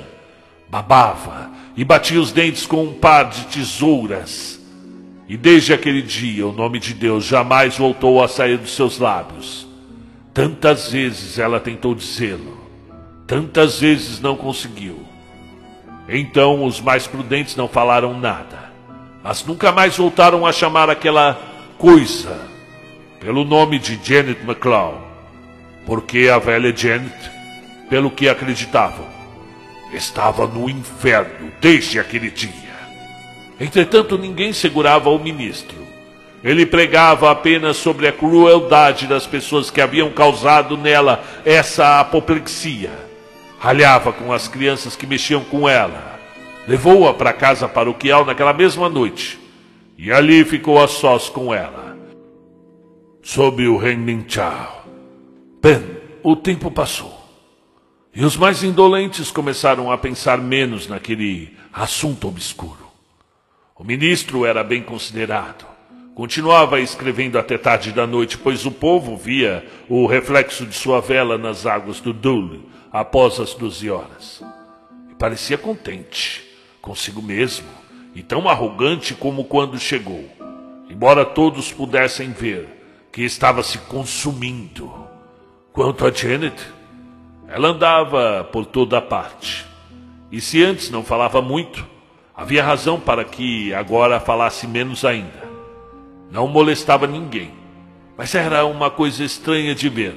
Babava 0.70 1.50
e 1.78 1.86
batia 1.86 2.20
os 2.20 2.34
dentes 2.34 2.66
com 2.66 2.84
um 2.84 2.94
par 2.94 3.30
de 3.30 3.46
tesouras. 3.46 4.60
E 5.30 5.38
desde 5.38 5.74
aquele 5.74 6.02
dia, 6.02 6.46
o 6.46 6.52
nome 6.52 6.80
de 6.80 6.94
Deus 6.94 7.24
jamais 7.24 7.78
voltou 7.78 8.22
a 8.22 8.28
sair 8.28 8.58
dos 8.58 8.76
seus 8.76 9.00
lábios. 9.00 9.66
Tantas 10.34 10.92
vezes 10.92 11.40
ela 11.40 11.60
tentou 11.60 11.96
dizê-lo, 11.96 12.60
tantas 13.26 13.80
vezes 13.80 14.20
não 14.20 14.36
conseguiu. 14.36 15.00
Então 16.08 16.64
os 16.64 16.80
mais 16.80 17.08
prudentes 17.08 17.56
não 17.56 17.68
falaram 17.68 18.20
nada 18.20 18.67
mas 19.28 19.44
nunca 19.44 19.74
mais 19.74 19.98
voltaram 19.98 20.46
a 20.46 20.54
chamar 20.54 20.90
aquela 20.90 21.38
coisa 21.78 22.48
pelo 23.20 23.44
nome 23.44 23.78
de 23.78 24.00
Janet 24.02 24.42
McCloud, 24.42 25.00
porque 25.86 26.30
a 26.34 26.40
velha 26.40 26.74
Janet, 26.74 27.14
pelo 27.90 28.10
que 28.10 28.30
acreditavam, 28.30 29.06
estava 29.92 30.48
no 30.48 30.70
inferno 30.70 31.52
desde 31.60 32.00
aquele 32.00 32.32
dia. 32.32 32.48
Entretanto, 33.60 34.18
ninguém 34.18 34.54
segurava 34.54 35.10
o 35.10 35.20
ministro. 35.20 35.76
Ele 36.42 36.66
pregava 36.66 37.30
apenas 37.30 37.76
sobre 37.76 38.08
a 38.08 38.14
crueldade 38.14 39.08
das 39.08 39.28
pessoas 39.28 39.70
que 39.70 39.82
haviam 39.82 40.10
causado 40.10 40.78
nela 40.78 41.22
essa 41.44 42.00
apoplexia. 42.00 42.92
Ralhava 43.60 44.14
com 44.14 44.32
as 44.32 44.48
crianças 44.48 44.96
que 44.96 45.06
mexiam 45.06 45.44
com 45.44 45.68
ela 45.68 46.17
levou-a 46.68 47.14
para 47.14 47.32
casa 47.32 47.68
paroquial 47.68 48.26
naquela 48.26 48.52
mesma 48.52 48.90
noite 48.90 49.40
e 49.98 50.12
ali 50.12 50.44
ficou 50.44 50.84
a 50.84 50.88
sós 50.88 51.30
com 51.30 51.54
ela. 51.54 51.98
Sob 53.24 53.66
o 53.68 53.80
Hanging 53.80 54.26
Chao. 54.28 54.86
Bem, 55.62 55.82
o 56.22 56.36
tempo 56.36 56.70
passou. 56.70 57.18
E 58.14 58.24
os 58.24 58.38
mais 58.38 58.64
indolentes 58.64 59.32
começaram 59.32 59.92
a 59.92 59.98
pensar 59.98 60.38
menos 60.38 60.88
naquele 60.88 61.56
assunto 61.74 62.28
obscuro. 62.28 62.88
O 63.76 63.84
ministro 63.84 64.46
era 64.46 64.64
bem 64.64 64.82
considerado. 64.82 65.66
Continuava 66.16 66.80
escrevendo 66.80 67.38
até 67.38 67.58
tarde 67.58 67.92
da 67.92 68.08
noite, 68.08 68.38
pois 68.38 68.66
o 68.66 68.72
povo 68.72 69.16
via 69.16 69.66
o 69.88 70.08
reflexo 70.08 70.66
de 70.66 70.76
sua 70.76 71.00
vela 71.00 71.38
nas 71.38 71.66
águas 71.66 72.00
do 72.00 72.12
Dule 72.12 72.68
após 72.92 73.40
as 73.40 73.54
doze 73.54 73.90
horas. 73.90 74.44
parecia 75.20 75.58
contente 75.58 76.47
consigo 76.88 77.22
mesmo 77.22 77.68
e 78.16 78.24
tão 78.24 78.48
arrogante 78.48 79.14
como 79.14 79.44
quando 79.44 79.78
chegou, 79.78 80.24
embora 80.90 81.26
todos 81.26 81.72
pudessem 81.72 82.32
ver 82.32 82.68
que 83.12 83.24
estava 83.24 83.62
se 83.62 83.78
consumindo. 83.80 84.94
Quanto 85.74 86.06
a 86.06 86.12
Janet, 86.12 86.56
ela 87.48 87.68
andava 87.70 88.46
por 88.46 88.66
toda 88.66 89.02
parte. 89.02 89.66
E 90.32 90.40
se 90.40 90.64
antes 90.64 90.90
não 90.90 91.04
falava 91.04 91.42
muito, 91.42 91.86
havia 92.34 92.64
razão 92.64 93.00
para 93.00 93.26
que 93.26 93.74
agora 93.74 94.20
falasse 94.20 94.66
menos 94.66 95.04
ainda. 95.04 95.48
Não 96.32 96.48
molestava 96.48 97.06
ninguém, 97.06 97.52
mas 98.18 98.34
era 98.34 98.66
uma 98.66 98.90
coisa 98.90 99.24
estranha 99.24 99.76
de 99.76 99.90
ver. 99.90 100.16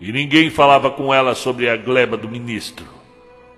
E 0.00 0.12
ninguém 0.12 0.50
falava 0.50 0.90
com 0.90 1.14
ela 1.14 1.34
sobre 1.34 1.68
a 1.68 1.76
gleba 1.76 2.16
do 2.16 2.28
ministro, 2.28 2.86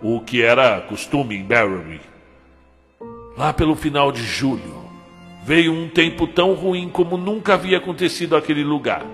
o 0.00 0.20
que 0.20 0.42
era 0.42 0.80
costume 0.80 1.36
em 1.36 1.44
Barry. 1.44 2.00
Lá 3.36 3.52
pelo 3.52 3.76
final 3.76 4.10
de 4.10 4.22
julho, 4.22 4.86
veio 5.44 5.70
um 5.70 5.88
tempo 5.88 6.26
tão 6.26 6.54
ruim 6.54 6.88
como 6.88 7.18
nunca 7.18 7.52
havia 7.52 7.76
acontecido 7.76 8.34
naquele 8.34 8.64
lugar. 8.64 9.04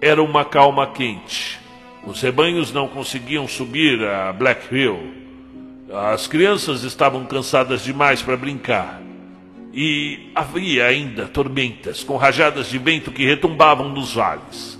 Era 0.00 0.20
uma 0.20 0.44
calma 0.44 0.88
quente. 0.88 1.60
Os 2.04 2.20
rebanhos 2.20 2.72
não 2.72 2.88
conseguiam 2.88 3.46
subir 3.46 4.02
a 4.02 4.32
Black 4.32 4.74
Hill. 4.74 4.98
As 6.12 6.26
crianças 6.26 6.82
estavam 6.82 7.24
cansadas 7.26 7.84
demais 7.84 8.20
para 8.20 8.36
brincar. 8.36 9.00
E 9.72 10.30
havia 10.34 10.86
ainda 10.86 11.26
tormentas 11.26 12.02
com 12.02 12.16
rajadas 12.16 12.68
de 12.68 12.78
vento 12.78 13.12
que 13.12 13.24
retumbavam 13.24 13.88
nos 13.88 14.14
vales. 14.14 14.76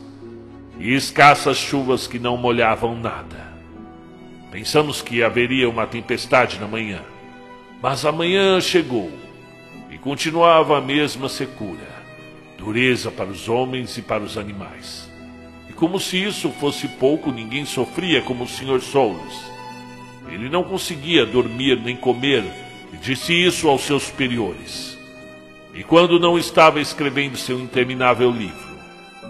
E 0.80 0.94
escassas 0.94 1.58
chuvas 1.58 2.08
que 2.08 2.18
não 2.18 2.36
molhavam 2.36 2.96
nada. 2.96 3.52
Pensamos 4.50 5.00
que 5.00 5.22
haveria 5.22 5.68
uma 5.68 5.86
tempestade 5.86 6.58
na 6.58 6.66
manhã. 6.66 7.00
Mas 7.80 8.04
a 8.04 8.11
manhã 8.11 8.61
chegou 8.61 9.11
e 9.90 9.97
continuava 9.99 10.78
a 10.78 10.80
mesma 10.80 11.28
secura, 11.28 11.88
dureza 12.56 13.11
para 13.11 13.26
os 13.26 13.49
homens 13.49 13.97
e 13.97 14.02
para 14.02 14.23
os 14.23 14.37
animais. 14.37 15.08
E 15.70 15.73
como 15.73 16.00
se 16.00 16.20
isso 16.20 16.50
fosse 16.50 16.88
pouco, 16.88 17.30
ninguém 17.30 17.64
sofria 17.64 18.20
como 18.23 18.44
o 18.44 18.49
Sr. 18.49 18.80
Souls. 18.80 19.49
Ele 20.28 20.49
não 20.49 20.64
conseguia 20.64 21.25
dormir 21.25 21.80
nem 21.80 21.97
comer 21.97 22.44
e 22.92 22.97
disse 22.97 23.32
isso 23.32 23.68
aos 23.68 23.82
seus 23.82 24.02
superiores. 24.02 24.99
E 25.73 25.85
quando 25.85 26.18
não 26.18 26.37
estava 26.37 26.80
escrevendo 26.80 27.37
seu 27.37 27.61
interminável 27.61 28.30
livro, 28.30 28.76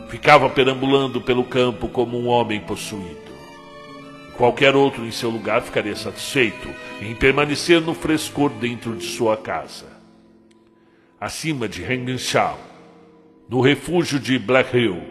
ficava 0.09 0.49
perambulando 0.49 1.21
pelo 1.21 1.45
campo 1.45 1.87
como 1.89 2.19
um 2.19 2.29
homem 2.29 2.61
possuído. 2.61 3.28
Qualquer 4.39 4.77
outro 4.77 5.05
em 5.05 5.11
seu 5.11 5.31
lugar 5.31 5.63
ficaria 5.63 5.97
satisfeito 5.97 6.73
em 7.03 7.13
permanecer 7.13 7.81
no 7.81 7.93
frescor 7.93 8.51
dentro 8.51 8.95
de 8.95 9.05
sua 9.05 9.37
casa. 9.37 9.87
Acima 11.21 11.69
de 11.69 11.83
Hengenshaw, 11.83 12.57
no 13.49 13.61
refúgio 13.61 14.21
de 14.21 14.39
Black 14.39 14.79
Hill, 14.79 15.03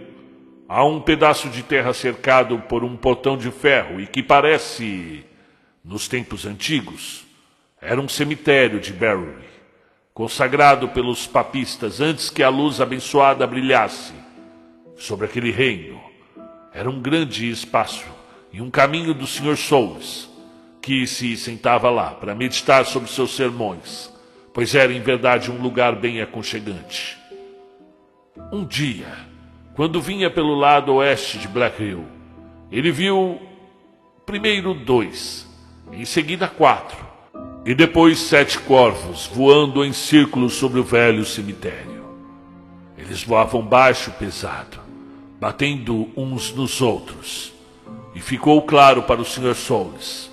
há 0.65 0.86
um 0.86 1.01
pedaço 1.01 1.50
de 1.50 1.62
terra 1.62 1.93
cercado 1.93 2.57
por 2.69 2.86
um 2.86 2.96
portão 2.96 3.38
de 3.38 3.51
ferro 3.51 4.00
e 4.00 4.07
que 4.07 4.24
parece, 4.24 5.25
nos 5.84 6.07
tempos 6.07 6.46
antigos, 6.46 7.25
era 7.81 8.00
um 8.00 8.07
cemitério 8.07 8.79
de 8.79 8.93
Barry, 8.93 9.43
consagrado 10.13 10.88
pelos 10.88 11.27
papistas 11.27 12.00
antes 12.00 12.29
que 12.29 12.41
a 12.41 12.48
luz 12.48 12.79
abençoada 12.79 13.46
brilhasse 13.46 14.13
sobre 14.96 15.25
aquele 15.25 15.51
reino. 15.51 16.00
Era 16.74 16.89
um 16.89 17.01
grande 17.01 17.50
espaço 17.50 18.16
e 18.51 18.62
um 18.62 18.70
caminho 18.70 19.13
do 19.13 19.27
Sr. 19.27 19.58
Souls, 19.58 20.30
que 20.81 21.05
se 21.05 21.36
sentava 21.36 21.90
lá 21.90 22.12
para 22.12 22.33
meditar 22.33 22.86
sobre 22.86 23.10
seus 23.10 23.36
sermões, 23.36 24.10
pois 24.53 24.74
era 24.74 24.94
em 24.94 25.01
verdade 25.01 25.51
um 25.51 25.62
lugar 25.62 25.96
bem 25.96 26.22
aconchegante. 26.22 27.18
Um 28.51 28.66
dia, 28.66 29.12
quando 29.75 30.01
vinha 30.01 30.29
pelo 30.29 30.55
lado 30.55 30.94
oeste 30.94 31.38
de 31.38 31.48
Black 31.48 31.83
Hill, 31.83 32.05
ele 32.72 32.92
viu 32.92 33.40
primeiro 34.25 34.74
dois, 34.74 35.46
em 35.92 36.05
seguida 36.05 36.48
quatro, 36.48 37.05
e 37.66 37.75
depois 37.75 38.18
sete 38.18 38.57
corvos 38.60 39.27
voando 39.27 39.83
em 39.83 39.92
círculos 39.92 40.53
sobre 40.53 40.79
o 40.79 40.83
velho 40.83 41.25
cemitério. 41.25 42.05
Eles 42.98 43.24
voavam 43.24 43.62
baixo 43.62 44.12
pesado, 44.12 44.79
batendo 45.40 46.10
uns 46.16 46.53
nos 46.53 46.81
outros 46.81 47.56
e 48.18 48.20
ficou 48.20 48.64
claro 48.64 49.03
para 49.03 49.22
o 49.22 49.25
Sr. 49.25 49.53
Souls 49.53 50.32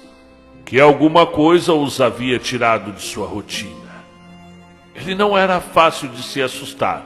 que 0.64 0.81
alguma 0.81 1.27
coisa 1.27 1.75
os 1.75 2.01
havia 2.01 2.38
tirado 2.38 2.92
de 2.92 3.03
sua 3.03 3.27
rotina. 3.27 4.07
Ele 4.94 5.14
não 5.14 5.37
era 5.37 5.61
fácil 5.61 6.09
de 6.09 6.23
se 6.23 6.40
assustar. 6.40 7.05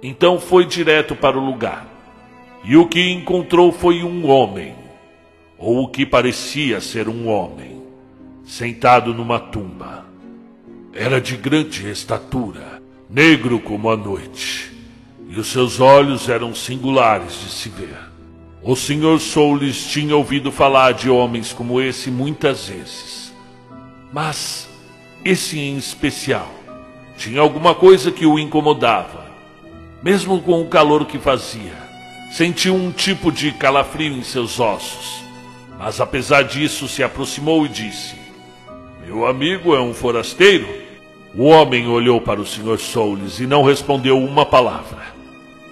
Então 0.00 0.38
foi 0.38 0.64
direto 0.64 1.16
para 1.16 1.36
o 1.36 1.44
lugar. 1.44 1.84
E 2.62 2.76
o 2.76 2.86
que 2.86 3.10
encontrou 3.10 3.72
foi 3.72 4.04
um 4.04 4.30
homem, 4.30 4.72
ou 5.58 5.82
o 5.82 5.88
que 5.88 6.06
parecia 6.06 6.80
ser 6.80 7.08
um 7.08 7.26
homem, 7.26 7.82
sentado 8.44 9.12
numa 9.12 9.40
tumba. 9.40 10.06
Era 10.92 11.20
de 11.20 11.36
grande 11.36 11.90
estatura, 11.90 12.80
negro 13.08 13.58
como 13.58 13.90
a 13.90 13.96
noite, 13.96 14.72
e 15.28 15.40
os 15.40 15.48
seus 15.48 15.80
olhos 15.80 16.28
eram 16.28 16.54
singulares 16.54 17.32
de 17.32 17.50
se 17.50 17.68
ver. 17.68 18.09
O 18.62 18.76
Sr. 18.76 19.18
Soules 19.18 19.86
tinha 19.86 20.14
ouvido 20.14 20.52
falar 20.52 20.92
de 20.92 21.08
homens 21.08 21.50
como 21.50 21.80
esse 21.80 22.10
muitas 22.10 22.68
vezes. 22.68 23.32
Mas 24.12 24.68
esse 25.24 25.58
em 25.58 25.78
especial 25.78 26.50
tinha 27.16 27.40
alguma 27.40 27.74
coisa 27.74 28.12
que 28.12 28.26
o 28.26 28.38
incomodava. 28.38 29.30
Mesmo 30.02 30.42
com 30.42 30.60
o 30.60 30.68
calor 30.68 31.06
que 31.06 31.18
fazia, 31.18 31.74
sentiu 32.32 32.74
um 32.74 32.90
tipo 32.90 33.32
de 33.32 33.50
calafrio 33.52 34.12
em 34.12 34.22
seus 34.22 34.60
ossos. 34.60 35.22
Mas 35.78 35.98
apesar 35.98 36.42
disso, 36.42 36.86
se 36.86 37.02
aproximou 37.02 37.64
e 37.64 37.68
disse: 37.68 38.14
Meu 39.06 39.26
amigo 39.26 39.74
é 39.74 39.80
um 39.80 39.94
forasteiro? 39.94 40.68
O 41.34 41.44
homem 41.44 41.88
olhou 41.88 42.20
para 42.20 42.40
o 42.40 42.46
Sr. 42.46 42.78
Soules 42.78 43.40
e 43.40 43.46
não 43.46 43.62
respondeu 43.62 44.18
uma 44.18 44.44
palavra. 44.44 45.19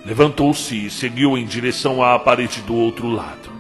Levantou-se 0.09 0.87
e 0.87 0.91
seguiu 0.91 1.37
em 1.37 1.45
direção 1.45 2.03
à 2.03 2.19
parede 2.19 2.63
do 2.63 2.75
outro 2.75 3.11
lado, 3.11 3.53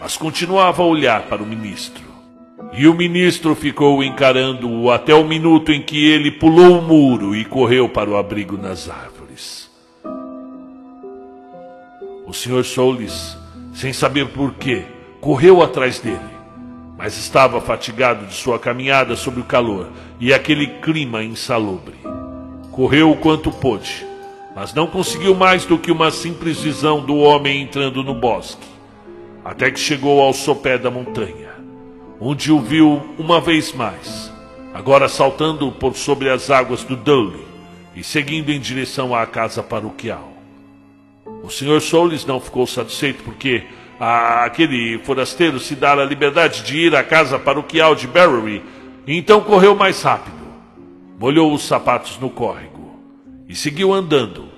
mas 0.00 0.16
continuava 0.16 0.82
a 0.82 0.86
olhar 0.86 1.22
para 1.28 1.40
o 1.40 1.46
ministro. 1.46 2.02
E 2.72 2.88
o 2.88 2.92
ministro 2.92 3.54
ficou 3.54 4.02
encarando-o 4.02 4.90
até 4.90 5.14
o 5.14 5.22
minuto 5.22 5.70
em 5.70 5.80
que 5.80 6.08
ele 6.08 6.32
pulou 6.32 6.80
o 6.80 6.82
muro 6.82 7.36
e 7.36 7.44
correu 7.44 7.88
para 7.88 8.10
o 8.10 8.16
abrigo 8.16 8.58
nas 8.58 8.90
árvores. 8.90 9.70
O 12.26 12.32
Sr. 12.32 12.64
Soulis, 12.64 13.38
sem 13.72 13.92
saber 13.92 14.26
porquê, 14.30 14.82
correu 15.20 15.62
atrás 15.62 16.00
dele, 16.00 16.18
mas 16.98 17.16
estava 17.16 17.60
fatigado 17.60 18.26
de 18.26 18.34
sua 18.34 18.58
caminhada 18.58 19.14
sob 19.14 19.40
o 19.40 19.44
calor 19.44 19.88
e 20.18 20.34
aquele 20.34 20.66
clima 20.66 21.22
insalubre. 21.22 21.94
Correu 22.72 23.12
o 23.12 23.16
quanto 23.16 23.52
pôde 23.52 24.15
mas 24.56 24.72
não 24.72 24.86
conseguiu 24.86 25.34
mais 25.34 25.66
do 25.66 25.76
que 25.76 25.92
uma 25.92 26.10
simples 26.10 26.62
visão 26.62 27.04
do 27.04 27.14
homem 27.16 27.60
entrando 27.60 28.02
no 28.02 28.14
bosque, 28.14 28.66
até 29.44 29.70
que 29.70 29.78
chegou 29.78 30.18
ao 30.22 30.32
sopé 30.32 30.78
da 30.78 30.90
montanha, 30.90 31.50
onde 32.18 32.50
o 32.50 32.58
viu 32.58 33.02
uma 33.18 33.38
vez 33.38 33.74
mais, 33.74 34.32
agora 34.72 35.10
saltando 35.10 35.70
por 35.72 35.94
sobre 35.94 36.30
as 36.30 36.50
águas 36.50 36.82
do 36.84 36.96
Dully 36.96 37.44
e 37.94 38.02
seguindo 38.02 38.48
em 38.48 38.58
direção 38.58 39.14
à 39.14 39.26
casa 39.26 39.62
paroquial. 39.62 40.32
O 41.42 41.50
Sr. 41.50 41.82
Soules 41.82 42.24
não 42.24 42.40
ficou 42.40 42.66
satisfeito 42.66 43.24
porque 43.24 43.62
aquele 44.00 44.98
forasteiro 45.00 45.60
se 45.60 45.74
dara 45.74 46.00
a 46.00 46.06
liberdade 46.06 46.62
de 46.62 46.78
ir 46.78 46.96
à 46.96 47.04
casa 47.04 47.38
paroquial 47.38 47.94
de 47.94 48.06
Barry, 48.06 48.62
então 49.06 49.42
correu 49.42 49.74
mais 49.74 50.00
rápido, 50.00 50.34
molhou 51.20 51.52
os 51.52 51.62
sapatos 51.62 52.18
no 52.18 52.30
córrego 52.30 52.75
e 53.48 53.54
seguiu 53.54 53.92
andando, 53.92 54.48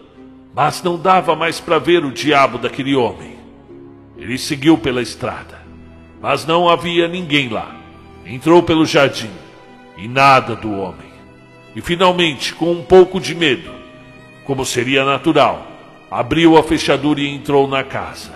mas 0.55 0.83
não 0.83 0.99
dava 0.99 1.37
mais 1.37 1.61
para 1.61 1.79
ver 1.79 2.05
o 2.05 2.13
diabo 2.13 2.59
daquele 2.59 2.95
homem. 2.97 3.37
Ele 4.17 4.39
seguiu 4.39 4.79
pela 4.79 5.03
estrada, 5.03 5.63
mas 6.21 6.47
não 6.47 6.69
havia 6.69 7.07
ninguém 7.07 7.49
lá. 7.49 7.77
Entrou 8.25 8.63
pelo 8.63 8.85
jardim 8.85 9.31
e 9.97 10.09
nada 10.09 10.57
do 10.57 10.73
homem. 10.73 11.09
E 11.77 11.81
finalmente, 11.81 12.55
com 12.55 12.73
um 12.73 12.83
pouco 12.83 13.21
de 13.21 13.35
medo, 13.35 13.71
como 14.45 14.65
seria 14.65 15.05
natural, 15.05 15.67
abriu 16.11 16.57
a 16.57 16.63
fechadura 16.63 17.21
e 17.21 17.29
entrou 17.29 17.69
na 17.69 17.85
casa. 17.85 18.33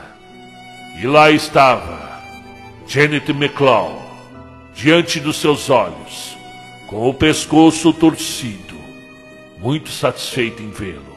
E 1.00 1.06
lá 1.06 1.30
estava 1.30 2.22
Janet 2.86 3.30
McClaw, 3.30 4.00
diante 4.74 5.18
dos 5.18 5.36
seus 5.36 5.70
olhos, 5.70 6.36
com 6.86 7.08
o 7.08 7.14
pescoço 7.14 7.92
torcido 7.92 8.71
muito 9.62 9.90
satisfeito 9.90 10.61
em 10.61 10.70
vê-lo. 10.70 11.16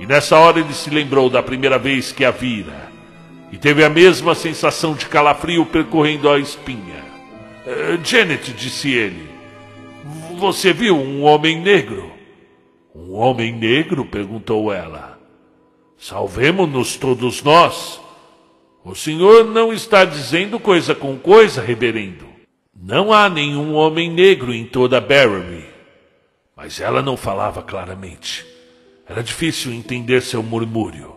E 0.00 0.04
nessa 0.06 0.36
hora 0.36 0.58
ele 0.58 0.74
se 0.74 0.90
lembrou 0.90 1.30
da 1.30 1.42
primeira 1.42 1.78
vez 1.78 2.10
que 2.10 2.24
a 2.24 2.32
vira, 2.32 2.90
e 3.52 3.56
teve 3.56 3.84
a 3.84 3.88
mesma 3.88 4.34
sensação 4.34 4.94
de 4.94 5.06
calafrio 5.06 5.64
percorrendo 5.64 6.28
a 6.28 6.38
espinha. 6.38 7.04
Uh, 7.64 8.04
Janet, 8.04 8.52
disse 8.52 8.90
ele, 8.90 9.30
você 10.36 10.72
viu 10.72 10.96
um 10.96 11.22
homem 11.22 11.60
negro? 11.60 12.10
Um 12.92 13.12
homem 13.12 13.52
negro? 13.52 14.04
perguntou 14.04 14.72
ela. 14.72 15.20
Salvemo-nos 15.96 16.96
todos 16.96 17.42
nós. 17.44 18.00
O 18.84 18.96
senhor 18.96 19.44
não 19.44 19.72
está 19.72 20.04
dizendo 20.04 20.58
coisa 20.58 20.96
com 20.96 21.16
coisa, 21.16 21.62
reverendo. 21.62 22.26
Não 22.74 23.12
há 23.12 23.28
nenhum 23.28 23.74
homem 23.74 24.10
negro 24.10 24.52
em 24.52 24.64
toda 24.64 25.00
Barry. 25.00 25.71
Mas 26.62 26.80
ela 26.80 27.02
não 27.02 27.16
falava 27.16 27.60
claramente. 27.60 28.46
Era 29.04 29.20
difícil 29.20 29.72
entender 29.72 30.22
seu 30.22 30.44
murmúrio. 30.44 31.16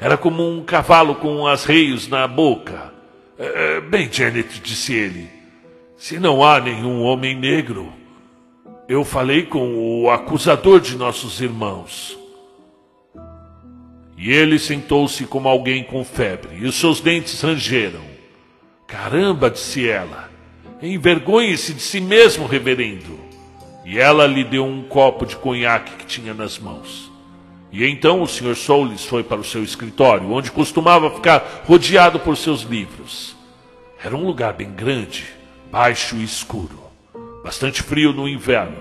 Era 0.00 0.16
como 0.16 0.42
um 0.44 0.64
cavalo 0.64 1.14
com 1.14 1.46
as 1.46 1.64
reios 1.64 2.08
na 2.08 2.26
boca. 2.26 2.92
É, 3.38 3.80
bem, 3.80 4.12
Janet, 4.12 4.60
disse 4.60 4.92
ele, 4.92 5.30
se 5.96 6.18
não 6.18 6.44
há 6.44 6.60
nenhum 6.60 7.02
homem 7.02 7.36
negro, 7.36 7.92
eu 8.88 9.04
falei 9.04 9.44
com 9.44 10.02
o 10.02 10.10
acusador 10.10 10.80
de 10.80 10.96
nossos 10.96 11.40
irmãos. 11.40 12.18
E 14.18 14.32
ele 14.32 14.58
sentou-se 14.58 15.24
como 15.24 15.48
alguém 15.48 15.84
com 15.84 16.04
febre, 16.04 16.56
e 16.56 16.64
os 16.64 16.74
seus 16.74 17.00
dentes 17.00 17.40
rangeram. 17.40 18.02
Caramba, 18.88 19.50
disse 19.50 19.88
ela, 19.88 20.28
envergonhe-se 20.82 21.74
de 21.74 21.80
si 21.80 22.00
mesmo, 22.00 22.44
reverendo. 22.44 23.29
E 23.90 23.98
ela 23.98 24.26
lhe 24.26 24.44
deu 24.44 24.64
um 24.64 24.82
copo 24.82 25.26
de 25.26 25.34
conhaque 25.34 25.96
que 25.96 26.06
tinha 26.06 26.32
nas 26.32 26.58
mãos. 26.58 27.10
E 27.72 27.84
então 27.84 28.22
o 28.22 28.26
Sr. 28.26 28.54
Soules 28.54 29.04
foi 29.04 29.22
para 29.22 29.40
o 29.40 29.44
seu 29.44 29.62
escritório, 29.62 30.30
onde 30.30 30.50
costumava 30.50 31.10
ficar 31.10 31.64
rodeado 31.66 32.20
por 32.20 32.36
seus 32.36 32.62
livros. 32.62 33.36
Era 34.02 34.16
um 34.16 34.24
lugar 34.24 34.52
bem 34.52 34.70
grande, 34.70 35.24
baixo 35.70 36.16
e 36.16 36.22
escuro, 36.22 36.78
bastante 37.42 37.82
frio 37.82 38.12
no 38.12 38.28
inverno, 38.28 38.78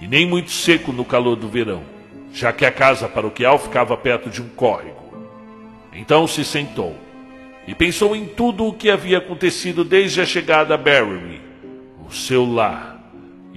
e 0.00 0.06
nem 0.06 0.26
muito 0.26 0.50
seco 0.50 0.92
no 0.92 1.04
calor 1.04 1.36
do 1.36 1.48
verão 1.48 1.98
já 2.32 2.52
que 2.52 2.64
a 2.64 2.72
casa 2.72 3.08
paroquial 3.08 3.58
ficava 3.58 3.96
perto 3.96 4.30
de 4.30 4.42
um 4.42 4.48
córrego. 4.48 4.96
Então 5.92 6.26
se 6.26 6.44
sentou 6.44 6.96
e 7.66 7.74
pensou 7.74 8.14
em 8.14 8.26
tudo 8.26 8.66
o 8.66 8.72
que 8.72 8.90
havia 8.90 9.18
acontecido 9.18 9.84
desde 9.84 10.20
a 10.20 10.26
chegada 10.26 10.74
a 10.74 10.78
Barry, 10.78 11.40
o 12.06 12.12
seu 12.12 12.44
lar, 12.44 12.97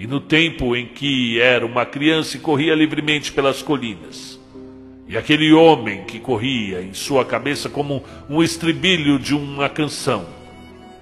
e 0.02 0.08
no 0.08 0.20
tempo 0.20 0.76
em 0.76 0.88
que 0.88 1.40
era 1.40 1.64
uma 1.64 1.86
criança 1.86 2.36
e 2.36 2.40
corria 2.40 2.74
livremente 2.74 3.32
pelas 3.32 3.62
colinas. 3.62 4.40
E 5.08 5.16
aquele 5.16 5.54
homem 5.54 6.06
que 6.06 6.20
corria 6.20 6.82
em 6.82 6.92
sua 6.92 7.24
cabeça 7.24 7.70
como 7.70 8.04
um 8.28 8.42
estribilho 8.42 9.20
de 9.20 9.36
uma 9.36 9.70
canção. 9.70 10.26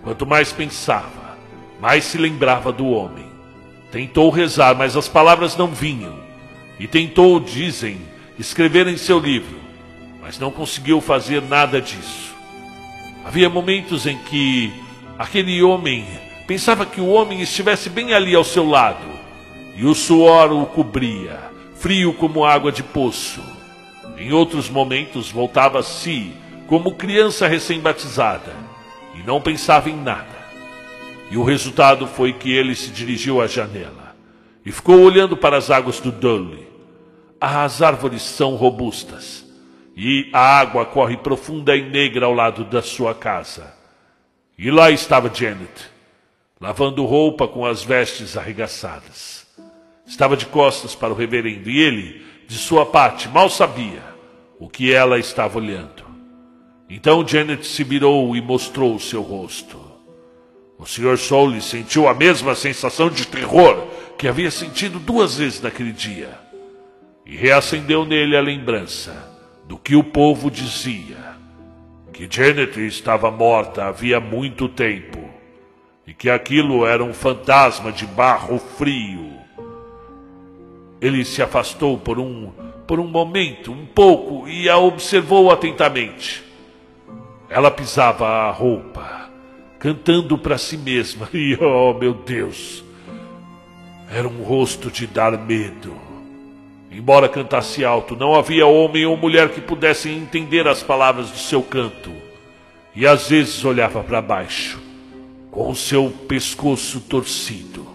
Quanto 0.04 0.26
mais 0.26 0.52
pensava, 0.52 1.38
mais 1.80 2.04
se 2.04 2.18
lembrava 2.18 2.74
do 2.74 2.88
homem. 2.88 3.24
Tentou 3.90 4.30
rezar, 4.30 4.76
mas 4.76 4.98
as 4.98 5.08
palavras 5.08 5.56
não 5.56 5.68
vinham 5.68 6.20
e 6.78 6.86
tentou, 6.86 7.40
dizem, 7.40 8.02
escrever 8.38 8.86
em 8.86 8.98
seu 8.98 9.18
livro, 9.18 9.60
mas 10.22 10.38
não 10.38 10.52
conseguiu 10.52 11.00
fazer 11.00 11.42
nada 11.42 11.80
disso. 11.80 12.36
Havia 13.24 13.50
momentos 13.50 14.06
em 14.06 14.18
que 14.18 14.74
aquele 15.18 15.64
homem 15.64 16.06
pensava 16.50 16.84
que 16.84 17.00
o 17.00 17.10
homem 17.10 17.42
estivesse 17.42 17.92
bem 17.92 18.12
ali 18.12 18.34
ao 18.34 18.44
seu 18.44 18.68
lado, 18.68 19.06
e 19.76 19.86
o 19.86 19.94
suor 19.94 20.52
o 20.52 20.66
cobria, 20.66 21.40
frio 21.76 22.12
como 22.12 22.44
água 22.44 22.72
de 22.72 22.82
poço. 22.82 23.40
Em 24.18 24.34
outros 24.34 24.68
momentos 24.68 25.30
voltava 25.30 25.78
a 25.78 25.84
si, 25.84 26.34
como 26.66 26.96
criança 26.96 27.48
recém-batizada, 27.48 28.52
e 29.14 29.22
não 29.22 29.40
pensava 29.40 29.92
em 29.92 29.96
nada. 29.96 30.40
E 31.30 31.38
o 31.38 31.44
resultado 31.44 32.08
foi 32.08 32.34
que 32.34 32.52
ele 32.52 32.74
se 32.74 32.90
dirigiu 32.90 33.40
à 33.40 33.46
janela 33.46 34.16
e 34.66 34.72
ficou 34.72 35.00
olhando 35.02 35.38
para 35.38 35.56
as 35.56 35.70
águas 35.70 36.00
do 36.00 36.12
Dully 36.12 36.68
as 37.40 37.84
árvores 37.84 38.24
são 38.24 38.56
robustas 38.56 39.46
e 39.96 40.28
a 40.34 40.60
água 40.60 40.84
corre 40.84 41.16
profunda 41.16 41.76
e 41.76 41.88
negra 41.88 42.26
ao 42.26 42.34
lado 42.34 42.64
da 42.66 42.82
sua 42.82 43.14
casa. 43.14 43.72
E 44.58 44.72
lá 44.72 44.90
estava 44.90 45.32
Janet, 45.34 45.99
lavando 46.60 47.06
roupa 47.06 47.48
com 47.48 47.66
as 47.66 47.84
vestes 47.84 48.36
arregaçadas. 48.36 49.48
Estava 50.06 50.36
de 50.36 50.46
costas 50.46 50.94
para 50.94 51.14
o 51.14 51.16
reverendo 51.16 51.70
e 51.70 51.80
ele, 51.80 52.26
de 52.48 52.58
sua 52.58 52.86
parte, 52.86 53.30
mal 53.30 53.50
sabia 53.50 54.04
o 54.60 54.68
que 54.68 54.94
ela 54.94 55.18
estava 55.18 55.58
olhando. 55.58 56.04
Então 56.90 57.26
Janet 57.26 57.66
se 57.66 57.84
virou 57.84 58.36
e 58.36 58.42
mostrou 58.42 58.96
o 58.96 59.00
seu 59.00 59.22
rosto. 59.22 59.80
O 60.78 60.86
Sr. 60.86 61.18
Soule 61.18 61.62
sentiu 61.62 62.08
a 62.08 62.14
mesma 62.14 62.56
sensação 62.56 63.10
de 63.10 63.26
terror 63.28 63.88
que 64.18 64.28
havia 64.28 64.52
sentido 64.52 65.00
duas 65.00 65.38
vezes 65.38 65.62
naquele 65.62 65.92
dia 65.94 66.38
e 67.26 67.38
reacendeu 67.38 68.06
nele 68.06 68.36
a 68.36 68.42
lembrança 68.42 69.16
do 69.66 69.78
que 69.78 69.96
o 69.96 70.04
povo 70.04 70.50
dizia: 70.50 71.38
que 72.12 72.28
Janet 72.30 72.80
estava 72.86 73.30
morta 73.30 73.86
havia 73.86 74.20
muito 74.20 74.68
tempo 74.68 75.29
e 76.10 76.14
que 76.16 76.28
aquilo 76.28 76.88
era 76.88 77.04
um 77.04 77.14
fantasma 77.14 77.92
de 77.92 78.08
barro 78.08 78.58
frio. 78.58 79.30
Ele 81.00 81.24
se 81.24 81.40
afastou 81.40 82.00
por 82.00 82.18
um, 82.18 82.52
por 82.88 83.00
um 83.00 83.06
momento, 83.06 83.72
um 83.72 83.86
pouco, 83.86 84.48
e 84.48 84.68
a 84.68 84.76
observou 84.76 85.52
atentamente. 85.52 86.44
Ela 87.48 87.70
pisava 87.70 88.26
a 88.28 88.50
roupa, 88.50 89.30
cantando 89.78 90.36
para 90.36 90.58
si 90.58 90.78
mesma, 90.78 91.30
e 91.32 91.56
oh 91.62 91.94
meu 91.94 92.16
Deus, 92.16 92.84
era 94.12 94.28
um 94.28 94.42
rosto 94.42 94.90
de 94.90 95.06
dar 95.06 95.38
medo. 95.38 95.96
Embora 96.90 97.30
cantasse 97.30 97.86
alto, 97.86 98.16
não 98.16 98.34
havia 98.34 98.66
homem 98.66 99.06
ou 99.06 99.16
mulher 99.16 99.50
que 99.50 99.62
pudessem 99.62 100.18
entender 100.18 100.68
as 100.68 100.82
palavras 100.82 101.30
do 101.30 101.38
seu 101.38 101.62
canto. 101.62 102.12
E 102.96 103.06
às 103.06 103.30
vezes 103.30 103.64
olhava 103.64 104.02
para 104.02 104.24
baixo, 104.24 104.89
com 105.52 105.74
seu 105.74 106.10
pescoço 106.28 107.00
torcido. 107.02 107.88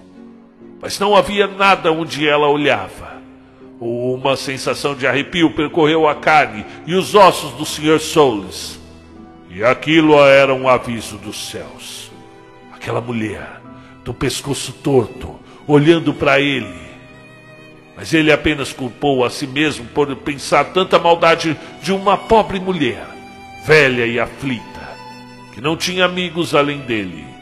Mas 0.80 0.98
não 0.98 1.16
havia 1.16 1.46
nada 1.46 1.92
onde 1.92 2.26
ela 2.28 2.48
olhava. 2.48 3.14
Uma 3.80 4.36
sensação 4.36 4.94
de 4.94 5.06
arrepio 5.06 5.50
percorreu 5.50 6.08
a 6.08 6.14
carne 6.14 6.64
e 6.86 6.94
os 6.94 7.14
ossos 7.14 7.52
do 7.52 7.64
Sr. 7.64 8.00
Souls. 8.00 8.78
E 9.50 9.64
aquilo 9.64 10.18
era 10.22 10.54
um 10.54 10.68
aviso 10.68 11.16
dos 11.16 11.48
céus. 11.48 12.10
Aquela 12.72 13.00
mulher, 13.00 13.60
do 14.04 14.12
pescoço 14.12 14.72
torto, 14.72 15.38
olhando 15.66 16.12
para 16.12 16.40
ele, 16.40 16.84
mas 17.96 18.12
ele 18.12 18.32
apenas 18.32 18.72
culpou 18.72 19.24
a 19.24 19.30
si 19.30 19.46
mesmo 19.46 19.86
por 19.86 20.14
pensar 20.16 20.64
tanta 20.66 20.98
maldade 20.98 21.56
de 21.82 21.92
uma 21.92 22.16
pobre 22.16 22.58
mulher, 22.58 23.06
velha 23.64 24.04
e 24.04 24.18
aflita, 24.18 24.96
que 25.52 25.60
não 25.60 25.76
tinha 25.76 26.04
amigos 26.04 26.54
além 26.54 26.80
dele. 26.80 27.34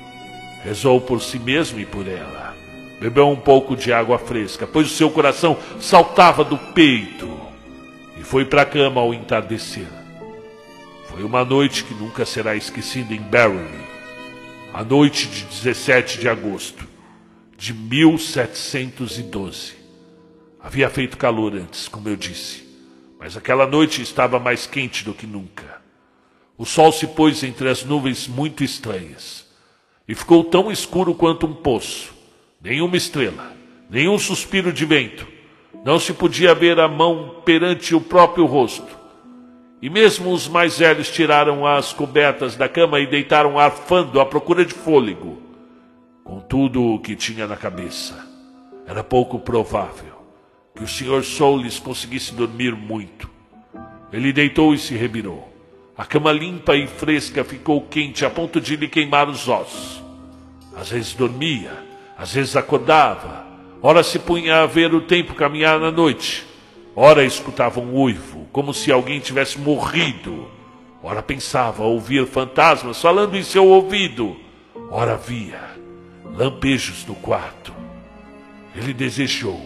Rezou 0.65 1.01
por 1.01 1.21
si 1.21 1.39
mesmo 1.39 1.81
e 1.81 1.87
por 1.87 2.07
ela. 2.07 2.57
Bebeu 3.01 3.29
um 3.29 3.37
pouco 3.37 3.75
de 3.75 3.93
água 3.93 4.17
fresca, 4.17 4.65
pois 4.65 4.87
o 4.87 4.95
seu 4.95 5.11
coração 5.11 5.59
saltava 5.81 6.45
do 6.45 6.57
peito. 6.57 7.29
E 8.17 8.23
foi 8.23 8.45
para 8.45 8.63
a 8.63 8.67
cama 8.67 9.01
ao 9.01 9.13
entardecer. 9.13 9.89
Foi 11.09 11.25
uma 11.25 11.45
noite 11.45 11.83
que 11.83 11.95
nunca 11.95 12.25
será 12.25 12.55
esquecida 12.55 13.13
em 13.13 13.21
Barry, 13.21 13.69
a 14.73 14.85
noite 14.85 15.27
de 15.27 15.45
17 15.45 16.21
de 16.21 16.29
agosto 16.29 16.87
de 17.59 17.75
1712. 17.75 19.75
Havia 20.61 20.89
feito 20.89 21.17
calor 21.17 21.55
antes, 21.55 21.89
como 21.89 22.09
eu 22.09 22.15
disse, 22.15 22.63
mas 23.19 23.37
aquela 23.37 23.67
noite 23.67 24.01
estava 24.01 24.39
mais 24.39 24.65
quente 24.65 25.05
do 25.05 25.13
que 25.13 25.27
nunca. 25.27 25.83
O 26.57 26.65
sol 26.65 26.93
se 26.93 27.09
pôs 27.09 27.43
entre 27.43 27.69
as 27.69 27.85
nuvens 27.85 28.29
muito 28.29 28.63
estranhas 28.63 29.42
e 30.07 30.15
ficou 30.15 30.45
tão 30.45 30.71
escuro 30.71 31.15
quanto 31.15 31.47
um 31.47 31.55
poço. 31.55 32.13
Nenhuma 32.61 32.97
estrela, 32.97 33.53
nenhum 33.91 34.19
suspiro 34.19 34.73
de 34.73 34.85
vento. 34.85 35.27
Não 35.85 35.99
se 35.99 36.13
podia 36.13 36.55
ver 36.55 36.79
a 36.79 36.87
mão 36.87 37.43
perante 37.45 37.95
o 37.95 38.01
próprio 38.01 38.47
rosto. 38.47 38.99
E 39.81 39.91
mesmo 39.91 40.31
os 40.33 40.47
mais 40.47 40.79
velhos 40.79 41.11
tiraram 41.11 41.67
as 41.67 41.93
cobertas 41.93 42.55
da 42.55 42.69
cama 42.69 43.01
e 43.01 43.07
deitaram 43.07 43.59
arfando 43.59 44.21
à 44.21 44.27
procura 44.27 44.65
de 44.65 44.73
fôlego. 44.73 45.43
Com 46.23 46.39
tudo 46.41 46.83
o 46.85 47.01
que 47.01 47.17
tinha 47.17 47.49
na 47.49 47.57
cabeça, 47.57 48.25
era 48.87 49.03
pouco 49.03 49.41
provável 49.41 50.13
que 50.75 50.85
o 50.85 50.89
Sr. 50.89 51.25
Soules 51.25 51.79
conseguisse 51.79 52.33
dormir 52.33 52.75
muito. 52.75 53.29
Ele 54.13 54.33
deitou 54.33 54.73
e 54.73 54.79
se 54.79 54.95
revirou. 54.95 55.52
A 55.97 56.07
cama 56.07 56.33
limpa 56.33 56.75
e 56.75 56.87
fresca 56.87 57.45
ficou 57.45 57.83
quente 57.83 58.25
a 58.25 58.31
ponto 58.31 58.61
de 58.61 58.77
lhe 58.77 58.89
queimar 58.89 59.29
os 59.29 59.47
ossos. 59.49 60.03
Às 60.75 60.91
vezes 60.91 61.13
dormia, 61.13 61.71
às 62.17 62.33
vezes 62.33 62.57
acordava, 62.57 63.47
ora 63.83 64.03
se 64.03 64.19
punha 64.19 64.63
a 64.63 64.67
ver 64.67 64.95
o 64.95 65.03
tempo 65.03 65.35
caminhar 65.35 65.79
na 65.79 65.91
noite, 65.91 66.47
ora 66.97 67.25
escutava 67.25 67.79
um 67.79 67.95
uivo, 67.95 68.49
como 68.53 68.73
se 68.73 68.91
alguém 68.91 69.21
tivesse 69.21 69.59
morrido, 69.59 70.51
ora 71.03 71.23
pensava 71.23 71.83
ouvir 71.83 72.27
fantasmas 72.27 73.01
falando 73.01 73.37
em 73.37 73.43
seu 73.43 73.67
ouvido, 73.67 74.37
ora 74.91 75.17
via 75.17 75.61
lampejos 76.35 77.05
no 77.07 77.15
quarto. 77.17 77.75
Ele 78.75 78.95
desejou, 78.95 79.61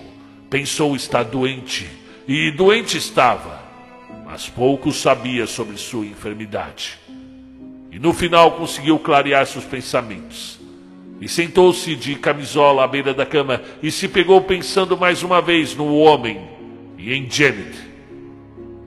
pensou 0.50 0.96
estar 0.96 1.22
doente, 1.22 1.88
e 2.26 2.50
doente 2.50 2.96
estava, 2.96 3.62
mas 4.26 4.48
pouco 4.48 4.92
sabia 4.92 5.46
sobre 5.46 5.76
sua 5.76 6.04
enfermidade. 6.04 6.98
E 7.92 7.98
no 7.98 8.12
final 8.12 8.50
conseguiu 8.58 8.98
clarear 8.98 9.46
seus 9.46 9.64
pensamentos. 9.64 10.58
E 11.20 11.28
sentou-se 11.28 11.94
de 11.94 12.16
camisola 12.16 12.82
à 12.82 12.88
beira 12.88 13.14
da 13.14 13.24
cama 13.24 13.62
e 13.80 13.88
se 13.88 14.08
pegou 14.08 14.42
pensando 14.42 14.98
mais 14.98 15.22
uma 15.22 15.40
vez 15.40 15.76
no 15.76 15.96
homem 15.98 16.44
e 16.98 17.14
em 17.14 17.30
Janet. 17.30 17.78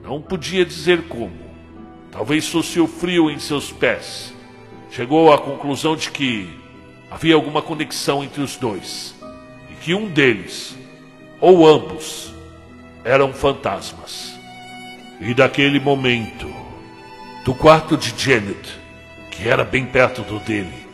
Não 0.02 0.20
podia 0.20 0.62
dizer 0.62 1.04
como. 1.08 1.32
Talvez 2.12 2.46
fosse 2.46 2.78
o 2.78 2.86
frio 2.86 3.30
em 3.30 3.38
seus 3.38 3.72
pés. 3.72 4.34
Chegou 4.90 5.32
à 5.32 5.38
conclusão 5.38 5.96
de 5.96 6.10
que 6.10 6.50
havia 7.10 7.34
alguma 7.34 7.62
conexão 7.62 8.22
entre 8.22 8.42
os 8.42 8.56
dois 8.56 9.14
e 9.70 9.74
que 9.76 9.94
um 9.94 10.06
deles, 10.06 10.76
ou 11.40 11.66
ambos, 11.66 12.30
eram 13.02 13.32
fantasmas. 13.32 14.29
E 15.20 15.34
daquele 15.34 15.78
momento, 15.78 16.50
do 17.44 17.54
quarto 17.54 17.94
de 17.94 18.14
Janet, 18.16 18.80
que 19.30 19.46
era 19.46 19.62
bem 19.64 19.84
perto 19.84 20.22
do 20.22 20.38
dele, 20.38 20.86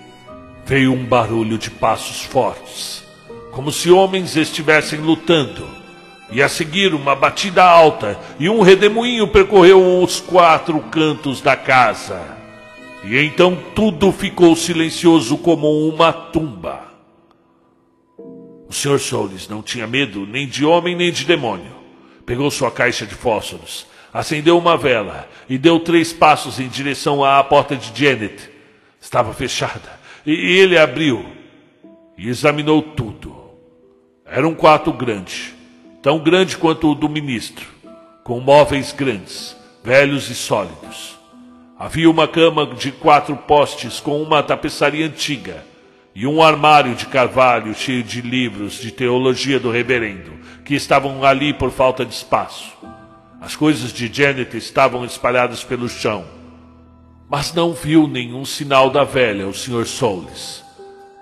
veio 0.65 0.93
um 0.93 1.05
barulho 1.05 1.57
de 1.57 1.71
passos 1.71 2.25
fortes, 2.25 3.05
como 3.53 3.71
se 3.71 3.89
homens 3.89 4.35
estivessem 4.37 4.99
lutando. 4.99 5.69
E 6.33 6.43
a 6.43 6.49
seguir, 6.49 6.93
uma 6.93 7.15
batida 7.15 7.63
alta 7.63 8.19
e 8.37 8.49
um 8.49 8.63
redemoinho 8.63 9.29
percorreu 9.29 10.03
os 10.03 10.19
quatro 10.19 10.81
cantos 10.81 11.41
da 11.41 11.55
casa. 11.55 12.21
E 13.05 13.17
então 13.19 13.57
tudo 13.77 14.11
ficou 14.11 14.57
silencioso 14.57 15.39
como 15.39 15.89
uma 15.89 16.13
tumba. 16.13 16.83
O 18.69 18.73
Sr. 18.73 18.99
Soules 18.99 19.49
não 19.49 19.63
tinha 19.63 19.87
medo 19.87 20.27
nem 20.27 20.49
de 20.49 20.65
homem 20.65 20.97
nem 20.97 21.13
de 21.13 21.25
demônio. 21.25 21.77
Pegou 22.27 22.51
sua 22.51 22.73
caixa 22.73 23.07
de 23.07 23.15
fósforos, 23.15 23.87
acendeu 24.17 24.57
uma 24.57 24.79
vela 24.79 25.29
e 25.47 25.59
deu 25.59 25.79
três 25.79 26.11
passos 26.11 26.59
em 26.59 26.69
direção 26.69 27.23
à 27.23 27.45
porta 27.45 27.77
de 27.77 27.93
Janet. 27.95 28.51
Estava 28.99 29.35
fechada 29.35 30.01
e 30.25 30.33
ele 30.33 30.79
abriu 30.79 31.27
e 32.17 32.27
examinou 32.27 32.81
tudo. 32.81 33.37
Era 34.25 34.49
um 34.49 34.55
quarto 34.55 34.91
grande, 34.91 35.55
tão 36.01 36.19
grande 36.19 36.57
quanto 36.57 36.91
o 36.91 36.95
do 36.95 37.11
ministro, 37.11 37.67
com 38.25 38.41
móveis 38.41 38.91
grandes, 38.91 39.55
velhos 39.85 40.31
e 40.31 40.35
sólidos. 40.35 41.19
Havia 41.79 42.09
uma 42.09 42.27
cama 42.27 42.75
de 42.75 42.93
quatro 42.93 43.37
postes 43.37 44.01
com 44.01 44.23
uma 44.23 44.43
tapeçaria 44.43 45.05
antiga 45.05 45.63
e 46.15 46.27
um 46.27 46.43
armário 46.43 46.95
de 46.95 47.05
carvalho 47.05 47.75
cheio 47.75 48.03
de 48.03 48.23
livros 48.23 48.81
de 48.81 48.91
teologia 48.91 49.61
do 49.61 49.71
reverendo, 49.71 50.33
que 50.65 50.75
estavam 50.75 51.23
ali 51.23 51.53
por 51.53 51.71
falta 51.71 52.03
de 52.03 52.15
espaço. 52.15 52.75
As 53.47 53.55
coisas 53.55 53.93
de 53.93 54.13
Janet 54.13 54.57
estavam 54.57 55.05
espalhadas 55.05 55.63
pelo 55.63 55.89
chão, 55.89 56.25
mas 57.31 57.55
não 57.55 57.73
viu 57.73 58.09
nenhum 58.09 58.45
sinal 58.45 58.91
da 58.91 59.05
velha, 59.05 59.47
o 59.47 59.55
Sr. 59.55 59.87
Soules, 59.87 60.65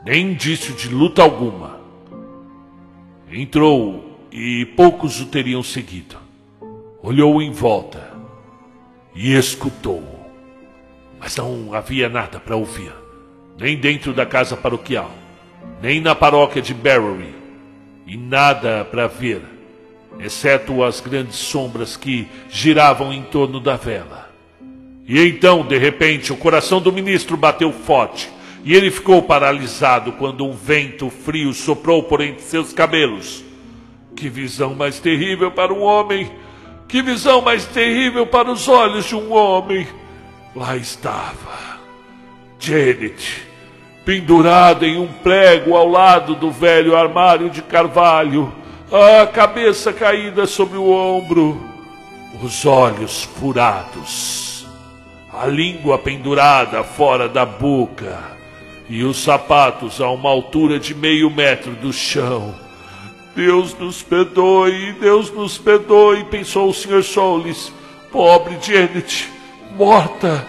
nem 0.07 0.31
indício 0.31 0.75
de 0.75 0.89
luta 0.89 1.23
alguma. 1.23 1.79
Entrou 3.31 4.27
e 4.33 4.65
poucos 4.75 5.21
o 5.21 5.27
teriam 5.27 5.63
seguido. 5.63 6.17
Olhou 7.03 7.43
em 7.43 7.53
volta 7.53 8.11
e 9.15 9.35
escutou, 9.35 10.03
mas 11.21 11.37
não 11.37 11.75
havia 11.75 12.09
nada 12.09 12.41
para 12.41 12.57
ouvir, 12.57 12.95
nem 13.59 13.77
dentro 13.77 14.15
da 14.15 14.25
casa 14.25 14.57
paroquial, 14.57 15.11
nem 15.83 16.01
na 16.01 16.15
paróquia 16.15 16.63
de 16.63 16.73
Barrow, 16.73 17.19
e 18.07 18.17
nada 18.17 18.83
para 18.83 19.09
ver, 19.09 19.43
exceto 20.19 20.83
as 20.83 21.01
grandes 21.01 21.37
sombras 21.37 21.97
que 21.97 22.29
giravam 22.49 23.13
em 23.13 23.23
torno 23.23 23.61
da 23.61 23.77
vela. 23.77 24.31
E 25.07 25.21
então, 25.21 25.63
de 25.65 25.77
repente, 25.77 26.33
o 26.33 26.37
coração 26.37 26.81
do 26.81 26.93
ministro 26.93 27.37
bateu 27.37 27.73
forte 27.73 28.31
e 28.65 28.75
ele 28.75 28.91
ficou 28.91 29.23
paralisado 29.23 30.13
quando 30.13 30.47
um 30.47 30.53
vento 30.53 31.11
frio 31.11 31.53
soprou 31.53 32.03
por 32.03 32.23
entre 32.23 32.43
seus 32.43 32.73
cabelos. 32.73 33.45
Que 34.17 34.29
visão 34.29 34.75
mais 34.75 34.99
terrível 34.99 35.51
para 35.51 35.73
um 35.73 35.83
homem! 35.83 36.31
Que 36.89 37.03
visão 37.03 37.43
mais 37.43 37.67
terrível 37.67 38.27
para 38.27 38.51
os 38.51 38.67
olhos 38.69 39.05
de 39.05 39.15
um 39.15 39.33
homem! 39.33 39.87
Lá 40.57 40.77
estava 40.77 41.75
Janet, 42.59 43.47
pendurada 44.05 44.87
em 44.87 44.99
um 44.99 45.09
prego 45.09 45.77
ao 45.77 45.89
lado 45.89 46.35
do 46.35 46.51
velho 46.51 46.97
armário 46.97 47.51
de 47.51 47.61
carvalho, 47.61 48.51
a 48.91 49.27
cabeça 49.27 49.93
caída 49.93 50.47
sobre 50.47 50.77
o 50.77 50.91
ombro, 50.91 51.61
os 52.43 52.67
olhos 52.67 53.25
furados, 53.25 54.67
a 55.33 55.47
língua 55.47 55.99
pendurada 55.99 56.85
fora 56.85 57.29
da 57.29 57.47
boca 57.47 58.19
e 58.89 59.03
os 59.03 59.17
sapatos 59.23 60.01
a 60.01 60.11
uma 60.11 60.29
altura 60.29 60.79
de 60.79 60.95
meio 60.95 61.31
metro 61.31 61.73
do 61.73 61.93
chão. 61.93 62.55
Deus 63.35 63.77
nos 63.79 64.03
perdoe, 64.03 64.93
Deus 65.01 65.31
nos 65.33 65.59
perdoe, 65.59 66.25
pensou 66.25 66.69
o 66.69 66.75
Sr. 66.75 67.03
Soules. 67.03 67.73
Pobre 68.13 68.57
Janet, 68.63 69.29
morta. 69.77 70.47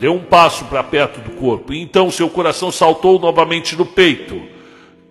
Deu 0.00 0.14
um 0.14 0.24
passo 0.24 0.64
para 0.64 0.82
perto 0.82 1.20
do 1.20 1.30
corpo, 1.36 1.72
e 1.72 1.80
então 1.80 2.10
seu 2.10 2.28
coração 2.28 2.72
saltou 2.72 3.20
novamente 3.20 3.76
no 3.76 3.86
peito. 3.86 4.51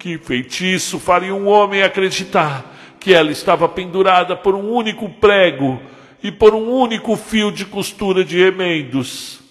Que 0.01 0.17
feitiço 0.17 0.97
faria 0.97 1.35
um 1.35 1.47
homem 1.47 1.83
acreditar 1.83 2.75
que 2.99 3.13
ela 3.13 3.29
estava 3.29 3.69
pendurada 3.69 4.35
por 4.35 4.55
um 4.55 4.71
único 4.71 5.07
prego 5.07 5.79
e 6.23 6.31
por 6.31 6.55
um 6.55 6.71
único 6.71 7.15
fio 7.15 7.51
de 7.51 7.65
costura 7.65 8.25
de 8.25 8.43
remendos? 8.43 9.41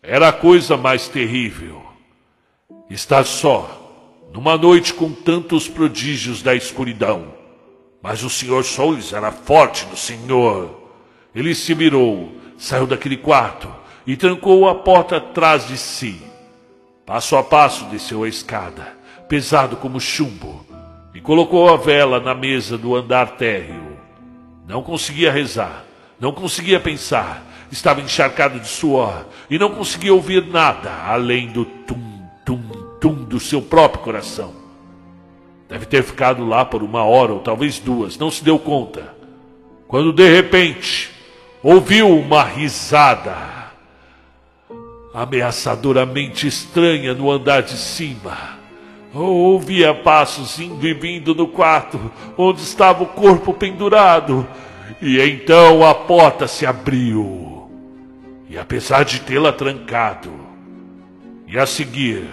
Era 0.00 0.28
a 0.28 0.32
coisa 0.32 0.76
mais 0.76 1.08
terrível. 1.08 1.82
Estar 2.88 3.24
só, 3.24 4.22
numa 4.32 4.56
noite 4.56 4.94
com 4.94 5.10
tantos 5.10 5.66
prodígios 5.66 6.44
da 6.44 6.54
escuridão. 6.54 7.34
Mas 8.00 8.22
o 8.22 8.30
Sr. 8.30 8.62
Soules 8.62 9.12
era 9.12 9.32
forte 9.32 9.84
no 9.86 9.96
Senhor. 9.96 10.80
Ele 11.34 11.56
se 11.56 11.74
mirou, 11.74 12.36
saiu 12.56 12.86
daquele 12.86 13.16
quarto 13.16 13.68
e 14.06 14.16
trancou 14.16 14.68
a 14.68 14.76
porta 14.76 15.16
atrás 15.16 15.66
de 15.66 15.76
si. 15.76 16.22
Passo 17.04 17.34
a 17.34 17.42
passo 17.42 17.86
desceu 17.86 18.22
a 18.22 18.28
escada, 18.28 18.96
pesado 19.28 19.76
como 19.76 20.00
chumbo, 20.00 20.64
e 21.14 21.20
colocou 21.20 21.68
a 21.68 21.76
vela 21.76 22.18
na 22.20 22.34
mesa 22.34 22.78
do 22.78 22.96
andar 22.96 23.36
térreo. 23.36 23.98
Não 24.66 24.82
conseguia 24.82 25.30
rezar, 25.32 25.84
não 26.18 26.32
conseguia 26.32 26.80
pensar, 26.80 27.44
estava 27.70 28.00
encharcado 28.00 28.58
de 28.58 28.68
suor 28.68 29.26
e 29.50 29.58
não 29.58 29.70
conseguia 29.70 30.14
ouvir 30.14 30.46
nada 30.46 30.90
além 31.04 31.48
do 31.48 31.64
tum, 31.64 32.22
tum, 32.44 32.60
tum 33.00 33.24
do 33.24 33.38
seu 33.38 33.60
próprio 33.60 34.02
coração. 34.02 34.54
Deve 35.68 35.86
ter 35.86 36.02
ficado 36.02 36.46
lá 36.46 36.64
por 36.64 36.82
uma 36.82 37.04
hora 37.04 37.32
ou 37.32 37.40
talvez 37.40 37.78
duas, 37.78 38.16
não 38.16 38.30
se 38.30 38.42
deu 38.42 38.58
conta. 38.58 39.14
Quando 39.86 40.12
de 40.12 40.28
repente 40.28 41.10
ouviu 41.62 42.08
uma 42.08 42.42
risada 42.42 43.58
ameaçadoramente 45.12 46.46
estranha 46.46 47.14
no 47.14 47.30
andar 47.30 47.62
de 47.62 47.76
cima. 47.76 48.57
Ouvia 49.20 49.92
passos 49.94 50.58
indo 50.60 50.86
e 50.86 50.94
vindo 50.94 51.34
no 51.34 51.48
quarto 51.48 51.98
onde 52.36 52.60
estava 52.62 53.02
o 53.02 53.06
corpo 53.06 53.52
pendurado. 53.52 54.46
E 55.02 55.20
então 55.20 55.84
a 55.84 55.94
porta 55.94 56.46
se 56.46 56.64
abriu. 56.64 57.68
E 58.48 58.56
apesar 58.56 59.04
de 59.04 59.20
tê-la 59.20 59.52
trancado, 59.52 60.32
e 61.46 61.58
a 61.58 61.66
seguir, 61.66 62.24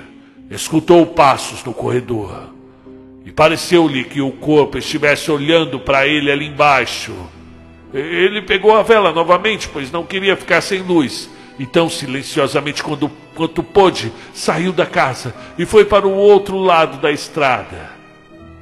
escutou 0.50 1.06
passos 1.06 1.63
no 1.63 1.74
corredor. 1.74 2.50
E 3.26 3.32
pareceu-lhe 3.32 4.04
que 4.04 4.21
o 4.21 4.32
corpo 4.32 4.78
estivesse 4.78 5.32
olhando 5.32 5.80
para 5.80 6.08
ele 6.08 6.32
ali 6.32 6.48
embaixo. 6.48 7.13
Ele 7.93 8.41
pegou 8.41 8.76
a 8.76 8.84
vela 8.84 9.12
novamente, 9.12 9.67
pois 9.67 9.91
não 9.91 10.04
queria 10.04 10.36
ficar 10.36 10.62
sem 10.62 10.82
luz 10.82 11.30
então, 11.60 11.89
silenciosamente, 11.89 12.84
quando, 12.84 13.10
quanto 13.34 13.63
pôde, 13.63 14.12
saiu 14.34 14.74
da 14.74 14.86
casa 14.86 15.34
e 15.58 15.65
foi 15.65 15.86
para 15.86 16.08
o 16.08 16.13
outro 16.13 16.58
lado 16.58 16.98
da 17.00 17.12
estrada. 17.12 17.91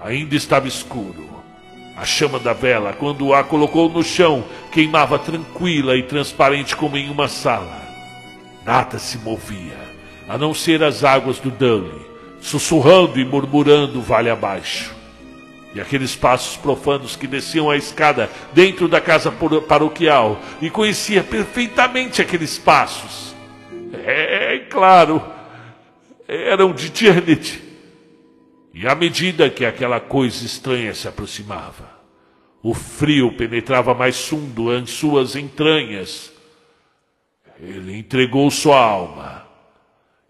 Ainda 0.02 0.36
estava 0.36 0.68
escuro. 0.68 1.32
A 1.96 2.06
chama 2.06 2.40
da 2.40 2.54
vela, 2.54 2.94
quando 2.94 3.34
a 3.34 3.44
colocou 3.44 3.90
no 3.90 4.04
chão, 4.04 4.44
queimava 4.72 5.20
tranquila 5.20 5.96
e 5.96 6.04
transparente 6.04 6.76
como 6.76 6.98
em 6.98 7.10
uma 7.10 7.28
sala. 7.28 7.82
Nada 8.66 8.98
se 8.98 9.18
movia, 9.20 9.78
a 10.28 10.38
não 10.38 10.54
ser 10.54 10.84
as 10.84 11.04
águas 11.04 11.40
do 11.40 11.52
Dully, 11.52 12.02
sussurrando 12.42 13.20
e 13.20 13.26
murmurando 13.26 14.02
vale 14.02 14.30
abaixo 14.30 15.03
e 15.74 15.82
aqueles 15.82 16.16
passos 16.16 16.56
profanos 16.56 17.16
que 17.16 17.26
desciam 17.26 17.70
a 17.70 17.76
escada 17.76 18.30
dentro 18.54 18.88
da 18.88 19.02
casa 19.02 19.32
paroquial 19.68 20.40
e 20.62 20.70
conhecia 20.70 21.24
perfeitamente 21.24 22.22
aqueles 22.22 22.60
passos. 22.60 23.36
É, 23.92 24.56
é 24.56 24.60
claro, 24.60 25.22
eram 26.28 26.74
de 26.74 26.92
Janet. 26.94 27.62
E 28.74 28.88
à 28.88 28.94
medida 28.94 29.50
que 29.50 29.66
aquela 29.66 30.00
coisa 30.00 30.46
estranha 30.46 30.94
se 30.94 31.08
aproximava, 31.08 31.92
o 32.62 32.74
frio 32.74 33.32
penetrava 33.34 33.94
mais 33.94 34.28
fundo 34.28 34.74
em 34.76 34.86
suas 34.86 35.36
entranhas. 35.36 36.32
Ele 37.60 37.98
entregou 37.98 38.50
sua 38.50 38.80
alma. 38.80 39.44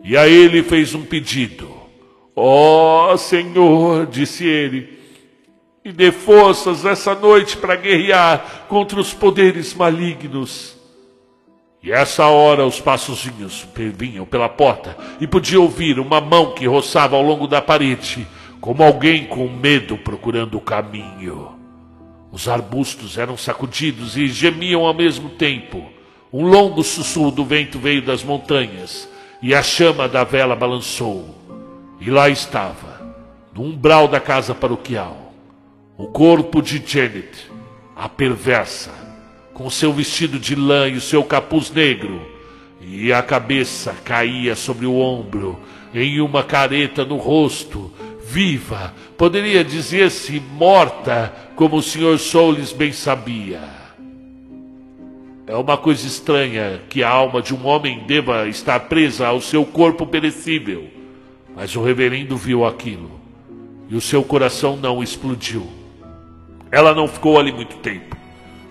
E 0.04 0.18
a 0.18 0.28
ele 0.28 0.64
fez 0.64 0.94
um 0.94 1.06
pedido. 1.06 1.72
Ó 2.36 3.14
oh, 3.14 3.18
Senhor, 3.18 4.08
disse 4.08 4.46
ele, 4.46 5.03
e 5.84 5.92
dê 5.92 6.12
forças 6.12 6.86
essa 6.86 7.14
noite 7.14 7.58
para 7.58 7.76
guerrear 7.76 8.66
contra 8.68 9.00
os 9.00 9.14
poderes 9.14 9.74
malignos. 9.74 10.78
E 11.82 11.92
essa 11.92 12.28
hora 12.28 12.66
os 12.66 12.80
passozinhos 12.80 13.68
vinham 13.76 14.26
pela 14.26 14.48
porta 14.48 14.96
e 15.20 15.28
podia 15.28 15.60
ouvir 15.60 16.00
uma 16.00 16.22
mão 16.22 16.54
que 16.54 16.66
roçava 16.66 17.18
ao 17.18 17.22
longo 17.22 17.46
da 17.46 17.62
parede, 17.62 18.26
como 18.62 18.82
alguém 18.82 19.26
com 19.26 19.50
medo 19.50 19.98
procurando 19.98 20.58
o 20.58 20.62
caminho. 20.62 21.52
Os 22.32 22.48
arbustos 22.48 23.18
eram 23.18 23.36
sacudidos 23.36 24.16
e 24.16 24.28
gemiam 24.28 24.86
ao 24.86 24.94
mesmo 24.94 25.32
tempo. 25.32 25.86
Um 26.32 26.48
longo 26.48 26.82
sussurro 26.82 27.30
do 27.30 27.44
vento 27.44 27.78
veio 27.78 28.02
das 28.02 28.24
montanhas 28.24 29.08
e 29.42 29.54
a 29.54 29.62
chama 29.62 30.08
da 30.08 30.24
vela 30.24 30.56
balançou. 30.56 31.36
E 32.00 32.10
lá 32.10 32.30
estava, 32.30 33.16
no 33.54 33.62
umbral 33.64 34.08
da 34.08 34.20
casa 34.20 34.56
paroquial, 34.56 35.23
o 36.04 36.08
corpo 36.08 36.62
de 36.62 36.84
Janet, 36.86 37.50
a 37.96 38.10
perversa 38.10 38.92
com 39.54 39.70
seu 39.70 39.94
vestido 39.94 40.38
de 40.38 40.54
lã 40.54 40.90
e 40.90 40.98
o 40.98 41.02
seu 41.02 41.24
capuz 41.24 41.72
negro, 41.72 42.22
e 42.82 43.14
a 43.14 43.22
cabeça 43.24 43.96
caía 44.04 44.54
sobre 44.54 44.86
o 44.86 44.98
ombro, 44.98 45.58
em 45.94 46.20
uma 46.20 46.44
careta 46.44 47.06
no 47.06 47.16
rosto, 47.16 47.90
viva, 48.22 48.94
poderia 49.18 49.64
dizer-se 49.64 50.42
morta, 50.42 51.34
como 51.56 51.78
o 51.78 51.82
Sr. 51.82 52.20
Soules 52.20 52.74
bem 52.74 52.92
sabia. 52.92 53.62
É 55.48 55.56
uma 55.56 55.78
coisa 55.78 56.06
estranha 56.06 56.82
que 56.90 57.02
a 57.02 57.10
alma 57.10 57.42
de 57.42 57.56
um 57.56 57.66
homem 57.66 58.04
deva 58.06 58.46
estar 58.50 58.78
presa 58.82 59.28
ao 59.28 59.40
seu 59.40 59.66
corpo 59.66 60.06
perecível, 60.06 60.86
mas 61.56 61.74
o 61.78 61.82
reverendo 61.82 62.36
viu 62.36 62.66
aquilo 62.66 63.22
e 63.90 63.96
o 63.96 64.02
seu 64.02 64.22
coração 64.22 64.76
não 64.76 65.02
explodiu. 65.02 65.83
Ela 66.74 66.94
não 66.94 67.08
ficou 67.08 67.40
ali 67.40 67.54
muito 67.54 67.78
tempo 67.78 68.14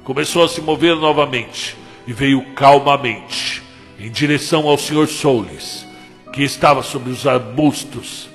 começou 0.05 0.45
a 0.45 0.49
se 0.49 0.61
mover 0.61 0.97
novamente 0.97 1.77
e 2.07 2.13
veio 2.13 2.43
calmamente 2.55 3.63
em 3.99 4.11
direção 4.11 4.69
ao 4.69 4.77
Sr. 4.77 5.07
Soules, 5.07 5.87
que 6.33 6.43
estava 6.43 6.83
sobre 6.83 7.11
os 7.11 7.27
arbustos. 7.27 8.29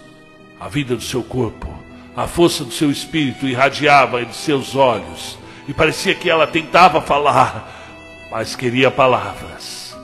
A 0.59 0.67
vida 0.67 0.95
do 0.95 1.03
seu 1.03 1.21
corpo, 1.21 1.67
a 2.15 2.25
força 2.25 2.63
do 2.63 2.71
seu 2.71 2.89
espírito 2.89 3.47
irradiava 3.47 4.25
de 4.25 4.35
seus 4.35 4.75
olhos 4.75 5.37
e 5.67 5.73
parecia 5.73 6.15
que 6.15 6.29
ela 6.29 6.47
tentava 6.47 7.01
falar, 7.01 8.27
mas 8.31 8.55
queria 8.55 8.89
palavras. 8.89 9.95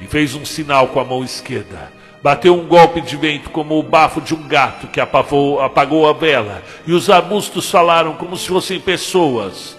E 0.00 0.06
fez 0.06 0.34
um 0.34 0.44
sinal 0.44 0.88
com 0.88 1.00
a 1.00 1.04
mão 1.04 1.24
esquerda. 1.24 1.90
Bateu 2.22 2.54
um 2.54 2.66
golpe 2.66 3.00
de 3.00 3.16
vento 3.16 3.50
como 3.50 3.78
o 3.78 3.82
bafo 3.82 4.20
de 4.20 4.34
um 4.34 4.48
gato 4.48 4.88
que 4.88 5.00
apavou, 5.00 5.60
apagou 5.60 6.08
a 6.08 6.12
vela, 6.12 6.62
e 6.86 6.92
os 6.92 7.08
arbustos 7.08 7.70
falaram 7.70 8.14
como 8.14 8.36
se 8.36 8.48
fossem 8.48 8.80
pessoas. 8.80 9.78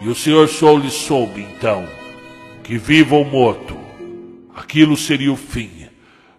E 0.00 0.08
o 0.08 0.14
Sr. 0.14 0.48
Soule 0.48 0.90
soube, 0.90 1.46
então, 1.56 1.86
que 2.62 2.76
vivo 2.76 3.16
ou 3.16 3.24
morto, 3.24 3.76
aquilo 4.54 4.96
seria 4.96 5.32
o 5.32 5.36
fim. 5.36 5.86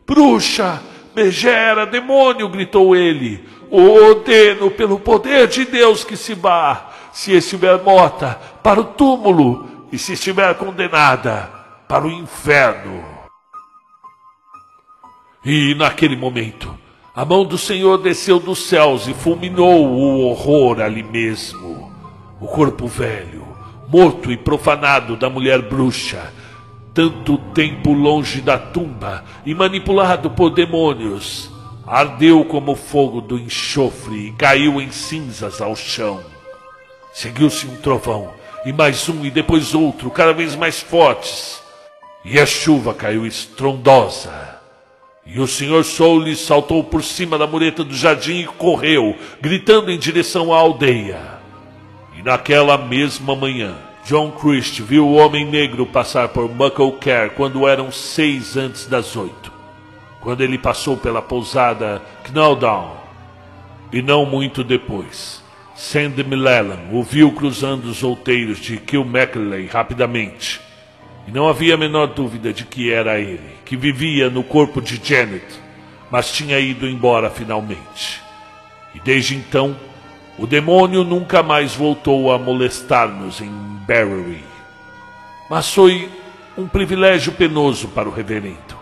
Bruxa, 0.05 0.81
megera, 1.15 1.85
demônio, 1.85 2.49
gritou 2.49 2.95
ele. 2.95 3.43
Ordeno 3.71 4.69
pelo 4.71 4.99
poder 4.99 5.47
de 5.47 5.65
Deus 5.65 6.03
que 6.03 6.15
se 6.15 6.33
vá, 6.33 6.91
se 7.11 7.33
estiver 7.33 7.81
morta, 7.83 8.39
para 8.61 8.79
o 8.79 8.85
túmulo, 8.85 9.87
e 9.91 9.97
se 9.97 10.13
estiver 10.13 10.53
condenada, 10.55 11.49
para 11.87 12.05
o 12.05 12.11
inferno. 12.11 13.16
E 15.49 15.73
naquele 15.75 16.17
momento, 16.17 16.77
a 17.15 17.23
mão 17.23 17.45
do 17.45 17.57
Senhor 17.57 17.99
desceu 17.99 18.37
dos 18.37 18.67
céus 18.67 19.07
e 19.07 19.13
fulminou 19.13 19.87
o 19.87 20.25
horror 20.25 20.81
ali 20.81 21.01
mesmo. 21.01 21.89
O 22.37 22.45
corpo 22.47 22.85
velho, 22.85 23.47
morto 23.87 24.29
e 24.29 24.35
profanado 24.35 25.15
da 25.15 25.29
mulher 25.29 25.61
bruxa, 25.61 26.33
tanto 26.93 27.37
tempo 27.53 27.93
longe 27.93 28.41
da 28.41 28.57
tumba 28.57 29.23
e 29.45 29.55
manipulado 29.55 30.29
por 30.31 30.49
demônios, 30.49 31.49
ardeu 31.85 32.43
como 32.43 32.75
fogo 32.75 33.21
do 33.21 33.39
enxofre 33.39 34.27
e 34.27 34.31
caiu 34.33 34.81
em 34.81 34.91
cinzas 34.91 35.61
ao 35.61 35.77
chão. 35.77 36.19
Seguiu-se 37.13 37.67
um 37.67 37.77
trovão, 37.77 38.33
e 38.65 38.73
mais 38.73 39.07
um, 39.07 39.23
e 39.23 39.31
depois 39.31 39.73
outro, 39.73 40.11
cada 40.11 40.33
vez 40.33 40.57
mais 40.57 40.81
fortes. 40.81 41.63
E 42.25 42.37
a 42.37 42.45
chuva 42.45 42.93
caiu 42.93 43.25
estrondosa. 43.25 44.56
E 45.27 45.39
o 45.41 45.47
Senhor 45.47 45.83
Soule 45.83 46.35
saltou 46.35 46.83
por 46.83 47.03
cima 47.03 47.37
da 47.37 47.45
mureta 47.45 47.83
do 47.83 47.93
jardim 47.93 48.39
e 48.39 48.45
correu, 48.45 49.15
gritando 49.41 49.91
em 49.91 49.97
direção 49.97 50.53
à 50.53 50.57
aldeia. 50.57 51.19
E 52.17 52.23
naquela 52.23 52.77
mesma 52.77 53.35
manhã, 53.35 53.75
John 54.05 54.31
Christ 54.31 54.79
viu 54.81 55.05
o 55.05 55.15
homem 55.15 55.45
negro 55.45 55.85
passar 55.85 56.29
por 56.29 56.49
Mucklecare 56.49 57.31
quando 57.31 57.67
eram 57.67 57.91
seis 57.91 58.55
antes 58.55 58.87
das 58.87 59.17
oito. 59.17 59.51
Quando 60.21 60.41
ele 60.41 60.57
passou 60.57 60.95
pela 60.95 61.21
pousada 61.21 62.01
Knowdown. 62.31 62.95
E 63.91 64.01
não 64.01 64.25
muito 64.25 64.63
depois, 64.63 65.43
Sandy 65.75 66.23
Millelan 66.23 66.79
o 66.91 67.03
viu 67.03 67.31
cruzando 67.33 67.85
os 67.85 68.01
outeiros 68.01 68.59
de 68.59 68.77
Kilmackley 68.77 69.67
rapidamente. 69.67 70.66
E 71.27 71.31
não 71.31 71.49
havia 71.49 71.73
a 71.73 71.77
menor 71.77 72.07
dúvida 72.07 72.53
de 72.53 72.63
que 72.63 72.91
era 72.91 73.19
ele, 73.19 73.57
que 73.65 73.75
vivia 73.75 74.29
no 74.29 74.43
corpo 74.43 74.81
de 74.81 74.99
Janet, 75.03 75.45
mas 76.09 76.31
tinha 76.31 76.57
ido 76.57 76.87
embora 76.87 77.29
finalmente. 77.29 78.21
E 78.95 78.99
desde 79.01 79.35
então, 79.35 79.75
o 80.37 80.47
demônio 80.47 81.03
nunca 81.03 81.43
mais 81.43 81.75
voltou 81.75 82.31
a 82.31 82.39
molestar-nos 82.39 83.41
em 83.41 83.51
Barry. 83.85 84.43
Mas 85.49 85.73
foi 85.73 86.09
um 86.57 86.67
privilégio 86.67 87.33
penoso 87.33 87.89
para 87.89 88.07
o 88.07 88.11
reverendo. 88.11 88.77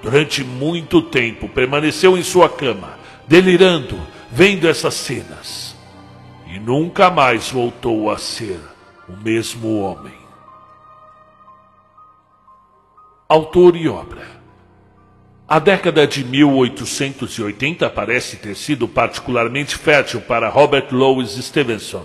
Durante 0.00 0.44
muito 0.44 1.02
tempo 1.02 1.48
permaneceu 1.48 2.16
em 2.16 2.22
sua 2.22 2.48
cama, 2.48 2.98
delirando, 3.26 3.98
vendo 4.30 4.68
essas 4.68 4.94
cenas. 4.94 5.74
E 6.46 6.58
nunca 6.58 7.10
mais 7.10 7.50
voltou 7.50 8.10
a 8.10 8.18
ser 8.18 8.60
o 9.08 9.16
mesmo 9.16 9.80
homem. 9.80 10.23
Autor 13.34 13.74
e 13.74 13.88
obra. 13.88 14.22
A 15.48 15.58
década 15.58 16.06
de 16.06 16.22
1880 16.22 17.90
parece 17.90 18.36
ter 18.36 18.54
sido 18.54 18.86
particularmente 18.86 19.76
fértil 19.76 20.20
para 20.20 20.48
Robert 20.48 20.86
Louis 20.92 21.30
Stevenson. 21.30 22.04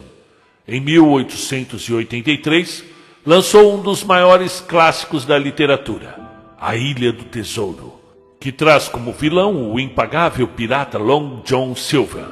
Em 0.67 0.81
1883, 0.81 2.83
lançou 3.23 3.75
um 3.75 3.81
dos 3.83 4.03
maiores 4.03 4.59
clássicos 4.59 5.23
da 5.23 5.37
literatura, 5.37 6.19
A 6.59 6.75
Ilha 6.75 7.13
do 7.13 7.25
Tesouro, 7.25 7.93
que 8.39 8.51
traz 8.51 8.87
como 8.87 9.13
vilão 9.13 9.71
o 9.71 9.79
impagável 9.79 10.47
pirata 10.47 10.97
Long 10.97 11.43
John 11.45 11.75
Silver. 11.75 12.25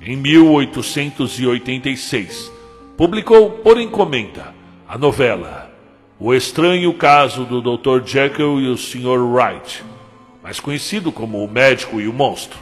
Em 0.00 0.16
1886, 0.16 2.50
publicou 2.96 3.50
por 3.50 3.78
encomenda 3.78 4.54
a 4.88 4.96
novela 4.96 5.59
O 6.20 6.34
Estranho 6.34 6.92
Caso 6.92 7.44
do 7.44 7.62
Dr. 7.62 8.06
Jekyll 8.06 8.60
e 8.60 8.68
o 8.68 8.76
Sr. 8.76 9.18
Wright 9.18 9.82
mais 10.42 10.58
conhecido 10.58 11.12
como 11.12 11.44
O 11.44 11.50
Médico 11.50 12.00
e 12.00 12.08
o 12.08 12.12
Monstro. 12.12 12.58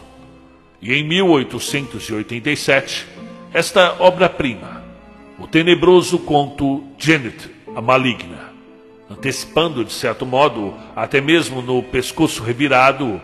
E 0.81 0.95
em 0.95 1.03
1887, 1.03 3.07
esta 3.53 3.97
obra-prima, 4.01 4.85
o 5.39 5.47
tenebroso 5.47 6.19
conto 6.19 6.85
Janet, 6.99 7.51
a 7.75 7.81
Maligna, 7.81 8.53
antecipando, 9.11 9.85
de 9.85 9.93
certo 9.93 10.27
modo, 10.27 10.75
até 10.95 11.21
mesmo 11.21 11.63
no 11.63 11.83
pescoço 11.83 12.43
revirado, 12.43 13.21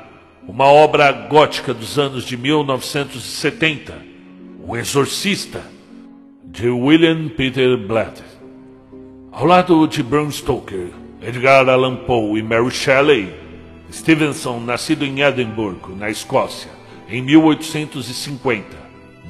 uma 0.46 0.66
obra 0.66 1.10
gótica 1.12 1.74
dos 1.74 1.98
anos 1.98 2.24
de 2.24 2.36
1970, 2.36 4.14
O 4.66 4.76
Exorcista, 4.76 5.62
de 6.44 6.68
William 6.68 7.28
Peter 7.28 7.76
Blatt. 7.76 8.22
Ao 9.36 9.44
lado 9.44 9.84
de 9.88 10.00
Bram 10.00 10.30
Stoker, 10.30 10.90
Edgar 11.20 11.68
Allan 11.68 11.96
Poe 11.96 12.38
e 12.38 12.42
Mary 12.42 12.70
Shelley, 12.70 13.34
Stevenson, 13.92 14.60
nascido 14.60 15.04
em 15.04 15.22
Edimburgo, 15.22 15.92
na 15.96 16.08
Escócia, 16.08 16.70
em 17.08 17.20
1850, 17.20 18.64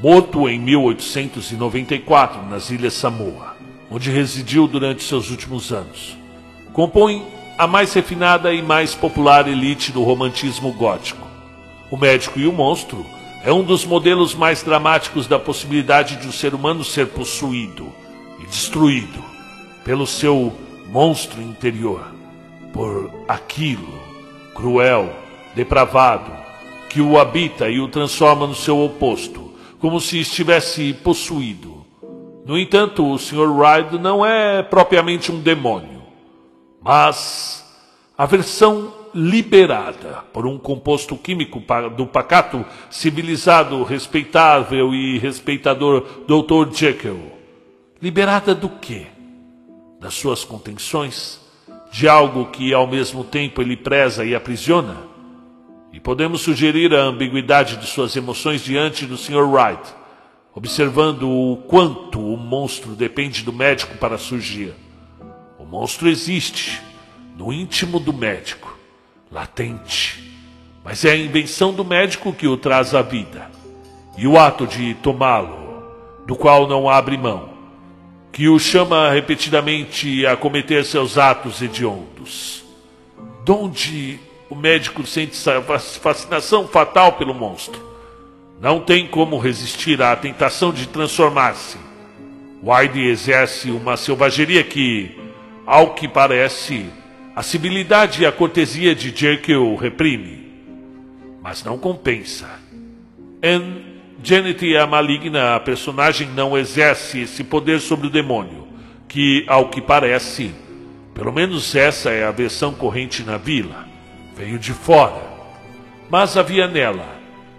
morto 0.03 0.47
em 0.47 0.61
1894 0.61 2.43
nas 2.51 2.69
Ilhas 2.69 2.93
Samoa, 2.93 3.57
onde 3.91 4.11
residiu 4.11 4.67
durante 4.67 5.03
seus 5.03 5.31
últimos 5.31 5.73
anos, 5.73 6.19
compõe 6.75 7.25
a 7.57 7.67
mais 7.67 7.95
refinada 7.95 8.53
e 8.53 8.61
mais 8.61 8.95
popular 8.95 9.49
elite 9.49 9.91
do 9.91 10.03
romantismo 10.03 10.71
gótico. 10.73 11.27
O 11.91 11.97
Médico 11.97 12.39
e 12.39 12.47
o 12.47 12.53
Monstro 12.53 13.07
é 13.43 13.51
um 13.51 13.63
dos 13.63 13.87
modelos 13.87 14.35
mais 14.35 14.63
dramáticos 14.63 15.27
da 15.27 15.39
possibilidade 15.39 16.17
de 16.17 16.29
um 16.29 16.33
ser 16.33 16.55
humano 16.55 16.85
ser 16.85 17.07
possuído 17.07 17.91
e 18.39 18.45
destruído 18.45 19.34
pelo 19.85 20.07
seu 20.07 20.53
monstro 20.87 21.43
interior, 21.43 22.07
por 22.73 23.11
aquilo 23.29 23.93
cruel, 24.55 25.13
depravado, 25.55 26.33
que 26.89 27.01
o 27.01 27.19
habita 27.19 27.69
e 27.69 27.81
o 27.81 27.89
transforma 27.89 28.47
no 28.47 28.55
seu 28.55 28.81
oposto, 28.81 29.53
como 29.79 30.01
se 30.01 30.21
estivesse 30.21 30.93
possuído. 30.95 31.85
No 32.47 32.59
entanto, 32.59 33.11
o 33.11 33.19
Sr. 33.19 33.51
Ryde 33.51 33.99
não 33.99 34.25
é 34.25 34.63
propriamente 34.63 35.33
um 35.33 35.41
demônio, 35.41 36.03
mas 36.81 37.65
a 38.17 38.27
versão 38.27 38.93
liberada 39.15 40.25
por 40.33 40.47
um 40.47 40.59
composto 40.59 41.17
químico 41.17 41.63
do 41.97 42.07
pacato, 42.07 42.65
civilizado, 42.91 43.83
respeitável 43.83 44.93
e 44.93 45.19
respeitador 45.19 46.05
Dr. 46.27 46.75
Jekyll. 46.75 47.33
Liberada 48.03 48.55
do 48.55 48.69
quê? 48.69 49.07
Das 50.05 50.13
suas 50.13 50.45
contenções? 50.45 51.41
De 51.91 52.07
algo 52.07 52.51
que 52.51 52.75
ao 52.75 52.87
mesmo 52.87 53.25
tempo 53.25 53.63
ele 53.63 53.75
preza 53.75 54.23
e 54.23 54.35
aprisiona? 54.35 54.99
E 55.95 55.99
podemos 55.99 56.43
sugerir 56.43 56.95
a 56.95 57.05
ambiguidade 57.05 57.79
de 57.79 57.87
suas 57.87 58.15
emoções 58.15 58.63
diante 58.63 59.07
do 59.07 59.17
Sr. 59.17 59.51
Wright, 59.51 59.95
observando 60.55 61.27
o 61.27 61.57
quanto 61.69 62.21
o 62.21 62.37
monstro 62.37 62.91
depende 62.91 63.43
do 63.43 63.51
médico 63.51 63.97
para 63.97 64.19
surgir. 64.19 64.75
O 65.59 65.65
monstro 65.65 66.07
existe 66.07 66.83
no 67.35 67.51
íntimo 67.51 67.99
do 67.99 68.13
médico 68.13 68.79
latente. 69.33 70.37
Mas 70.85 71.03
é 71.07 71.13
a 71.13 71.17
invenção 71.17 71.73
do 71.73 71.83
médico 71.83 72.31
que 72.35 72.47
o 72.47 72.59
traz 72.59 72.95
à 72.95 73.01
vida. 73.01 73.51
E 74.19 74.27
o 74.27 74.39
ato 74.39 74.67
de 74.67 74.93
tomá-lo, 74.97 75.83
do 76.27 76.37
qual 76.37 76.69
não 76.69 76.91
abre 76.91 77.17
mão, 77.17 77.54
que 78.35 78.49
o 78.49 78.59
chama 78.59 79.13
repetidamente 79.13 80.27
a 80.27 80.37
cometer 80.37 80.85
seus 80.85 81.17
atos 81.17 81.63
hediondos. 81.63 82.65
Donde 83.45 84.19
o 84.51 84.57
médico 84.57 85.07
sente 85.07 85.37
fascinação 86.01 86.67
fatal 86.67 87.13
pelo 87.13 87.33
monstro. 87.33 87.81
Não 88.61 88.81
tem 88.81 89.07
como 89.07 89.39
resistir 89.39 90.03
à 90.03 90.17
tentação 90.17 90.73
de 90.73 90.89
transformar-se. 90.89 91.79
Wilde 92.61 93.07
exerce 93.07 93.71
uma 93.71 93.97
selvageria 93.97 94.65
que, 94.65 95.17
ao 95.65 95.95
que 95.95 96.09
parece, 96.09 96.87
a 97.37 97.43
civilidade 97.43 98.23
e 98.23 98.27
a 98.27 98.33
cortesia 98.33 98.97
de 98.97 99.17
Jekyll 99.17 99.77
reprime, 99.77 100.49
mas 101.41 101.63
não 101.63 101.79
compensa. 101.79 102.51
Em 103.41 103.94
Janet 104.23 104.77
a 104.77 104.87
maligna, 104.87 105.57
a 105.57 105.61
personagem 105.61 106.29
não 106.29 106.57
exerce 106.57 107.21
esse 107.21 107.45
poder 107.45 107.81
sobre 107.81 108.07
o 108.07 108.11
demônio, 108.11 108.67
que, 109.09 109.45
ao 109.47 109.69
que 109.69 109.81
parece, 109.81 110.55
pelo 111.15 111.33
menos 111.33 111.75
essa 111.75 112.11
é 112.11 112.25
a 112.25 112.31
versão 112.31 112.73
corrente 112.75 113.23
na 113.23 113.37
vila, 113.37 113.87
veio 114.37 114.59
de 114.59 114.73
fora. 114.73 115.23
Mas 116.11 116.37
havia 116.37 116.67
nela, 116.67 117.07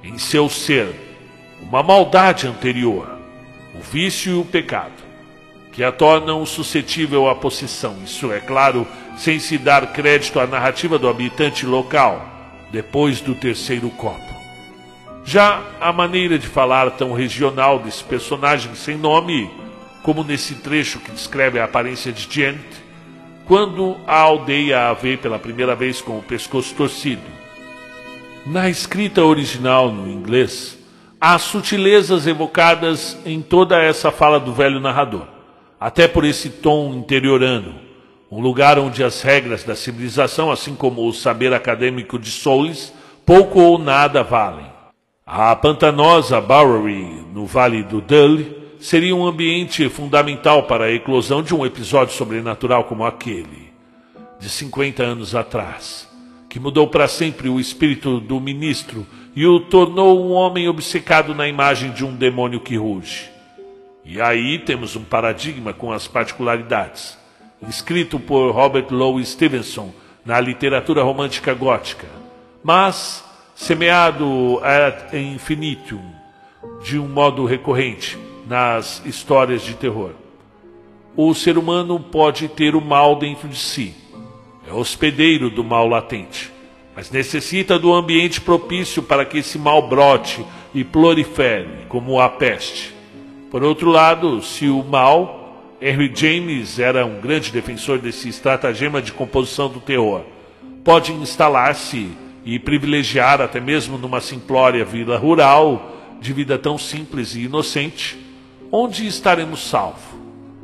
em 0.04 0.18
seu 0.18 0.50
ser, 0.50 0.90
uma 1.62 1.82
maldade 1.82 2.48
anterior, 2.48 3.20
o 3.74 3.82
vício 3.82 4.34
e 4.34 4.40
o 4.40 4.46
pecado, 4.46 5.04
que 5.72 5.84
a 5.84 5.92
tornam 5.92 6.46
suscetível 6.46 7.30
à 7.30 7.36
possessão. 7.36 7.98
Isso 8.04 8.32
é 8.32 8.40
claro 8.40 8.88
sem 9.18 9.40
se 9.40 9.58
dar 9.58 9.94
crédito 9.94 10.40
à 10.40 10.48
narrativa 10.48 10.98
do 10.98 11.08
habitante 11.08 11.66
local, 11.66 12.26
depois 12.72 13.22
do 13.22 13.36
terceiro 13.36 13.90
copo. 13.92 14.25
Já 15.28 15.64
a 15.82 15.92
maneira 15.92 16.38
de 16.38 16.46
falar 16.46 16.92
tão 16.92 17.12
regional 17.12 17.80
desse 17.80 18.04
personagem 18.04 18.76
sem 18.76 18.96
nome, 18.96 19.50
como 20.04 20.24
nesse 20.24 20.54
trecho 20.54 21.00
que 21.00 21.12
descreve 21.12 21.60
a 21.60 21.64
aparência 21.64 22.12
de 22.12 22.28
Gent, 22.30 22.62
quando 23.48 23.98
a 24.06 24.20
aldeia 24.20 24.88
a 24.88 24.94
vê 24.94 25.18
pela 25.18 25.40
primeira 25.40 25.76
vez 25.76 26.00
com 26.00 26.20
o 26.20 26.22
pescoço 26.22 26.76
torcido. 26.76 27.24
Na 28.46 28.70
escrita 28.70 29.24
original 29.24 29.92
no 29.92 30.08
inglês, 30.08 30.78
há 31.20 31.40
sutilezas 31.40 32.28
evocadas 32.28 33.18
em 33.26 33.42
toda 33.42 33.82
essa 33.82 34.12
fala 34.12 34.40
do 34.40 34.54
velho 34.54 34.80
narrador, 34.80 35.26
até 35.80 36.08
por 36.08 36.24
esse 36.24 36.52
tom 36.52 36.94
interiorano, 36.94 37.74
um 38.30 38.40
lugar 38.40 38.78
onde 38.78 39.04
as 39.04 39.24
regras 39.24 39.64
da 39.64 39.76
civilização, 39.76 40.52
assim 40.52 40.76
como 40.76 41.08
o 41.08 41.12
saber 41.12 41.52
acadêmico 41.52 42.20
de 42.20 42.30
Souls, 42.30 42.94
pouco 43.26 43.60
ou 43.60 43.80
nada 43.80 44.24
valem. 44.24 44.75
A 45.28 45.56
pantanosa 45.56 46.40
Bowery, 46.40 47.26
no 47.34 47.48
Vale 47.48 47.82
do 47.82 48.00
Dull, 48.00 48.46
seria 48.80 49.16
um 49.16 49.26
ambiente 49.26 49.90
fundamental 49.90 50.68
para 50.68 50.86
a 50.86 50.92
eclosão 50.92 51.42
de 51.42 51.56
um 51.56 51.66
episódio 51.66 52.14
sobrenatural 52.14 52.84
como 52.84 53.04
aquele, 53.04 53.74
de 54.40 54.48
50 54.48 55.02
anos 55.02 55.34
atrás, 55.34 56.08
que 56.48 56.60
mudou 56.60 56.88
para 56.88 57.08
sempre 57.08 57.50
o 57.50 57.60
espírito 57.60 58.20
do 58.20 58.40
ministro 58.40 59.04
e 59.36 59.48
o 59.48 59.60
tornou 59.60 60.24
um 60.24 60.32
homem 60.32 60.70
obcecado 60.70 61.34
na 61.34 61.48
imagem 61.48 61.92
de 61.92 62.06
um 62.06 62.16
demônio 62.16 62.60
que 62.60 62.78
ruge. 62.78 63.28
E 64.06 64.22
aí 64.22 64.60
temos 64.60 64.96
um 64.96 65.04
paradigma 65.04 65.74
com 65.74 65.92
as 65.92 66.08
particularidades 66.08 67.18
escrito 67.68 68.20
por 68.20 68.52
Robert 68.52 68.90
Louis 68.92 69.30
Stevenson 69.30 69.92
na 70.24 70.40
literatura 70.40 71.02
romântica 71.02 71.52
gótica, 71.56 72.06
mas 72.64 73.25
semeado 73.56 74.60
ad 74.62 75.18
infinitum 75.18 76.02
de 76.84 77.00
um 77.00 77.08
modo 77.08 77.46
recorrente 77.46 78.18
nas 78.46 79.02
histórias 79.06 79.62
de 79.62 79.74
terror. 79.76 80.12
O 81.16 81.34
ser 81.34 81.58
humano 81.58 81.98
pode 81.98 82.50
ter 82.50 82.76
o 82.76 82.82
mal 82.82 83.16
dentro 83.16 83.48
de 83.48 83.58
si, 83.58 83.96
é 84.68 84.74
hospedeiro 84.74 85.50
do 85.50 85.64
mal 85.64 85.88
latente, 85.88 86.52
mas 86.94 87.10
necessita 87.10 87.80
do 87.80 87.94
ambiente 87.94 88.42
propício 88.42 89.02
para 89.02 89.24
que 89.24 89.38
esse 89.38 89.58
mal 89.58 89.88
brote 89.88 90.46
e 90.74 90.84
prolifere, 90.84 91.86
como 91.88 92.20
a 92.20 92.28
peste. 92.28 92.94
Por 93.50 93.64
outro 93.64 93.90
lado, 93.90 94.42
se 94.42 94.68
o 94.68 94.84
mal 94.84 95.46
Henry 95.82 96.12
James 96.14 96.78
era 96.78 97.06
um 97.06 97.22
grande 97.22 97.54
defensor 97.54 98.00
desse 98.00 98.28
estratagema 98.28 99.02
de 99.02 99.14
composição 99.14 99.70
do 99.70 99.80
terror. 99.80 100.22
Pode 100.84 101.14
instalar-se 101.14 102.10
e 102.46 102.60
privilegiar, 102.60 103.42
até 103.42 103.60
mesmo 103.60 103.98
numa 103.98 104.22
simplória 104.22 104.86
vila 104.86 105.18
rural, 105.18 105.94
de 106.22 106.32
vida 106.32 106.58
tão 106.58 106.78
simples 106.78 107.36
e 107.36 107.42
inocente, 107.42 108.18
onde 108.72 109.08
estaremos 109.08 109.68
salvos. 109.68 110.04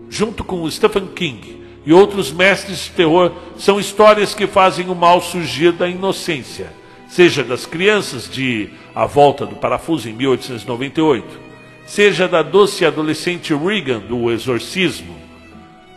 Junto 0.09 0.43
com 0.43 0.69
Stephen 0.69 1.07
King 1.07 1.61
e 1.85 1.91
outros 1.91 2.31
mestres 2.31 2.85
de 2.85 2.91
terror, 2.91 3.31
são 3.57 3.79
histórias 3.79 4.35
que 4.35 4.45
fazem 4.45 4.89
o 4.89 4.95
mal 4.95 5.21
surgir 5.21 5.71
da 5.71 5.87
inocência, 5.87 6.71
seja 7.07 7.43
das 7.43 7.65
crianças 7.65 8.29
de 8.29 8.69
A 8.93 9.05
Volta 9.05 9.45
do 9.45 9.55
Parafuso 9.55 10.07
em 10.07 10.13
1898 10.13 11.51
seja 11.91 12.25
da 12.25 12.41
doce 12.41 12.85
adolescente 12.85 13.53
Regan 13.53 13.99
do 13.99 14.31
Exorcismo, 14.31 15.13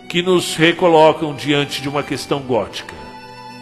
que 0.08 0.22
nos 0.22 0.56
recolocam 0.56 1.36
diante 1.36 1.80
de 1.80 1.88
uma 1.88 2.02
questão 2.02 2.40
gótica. 2.40 2.92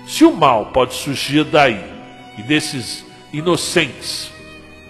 Se 0.06 0.24
o 0.24 0.32
mal 0.32 0.66
pode 0.72 0.94
surgir 0.94 1.44
daí 1.44 1.91
e 2.36 2.42
desses 2.42 3.04
inocentes, 3.32 4.30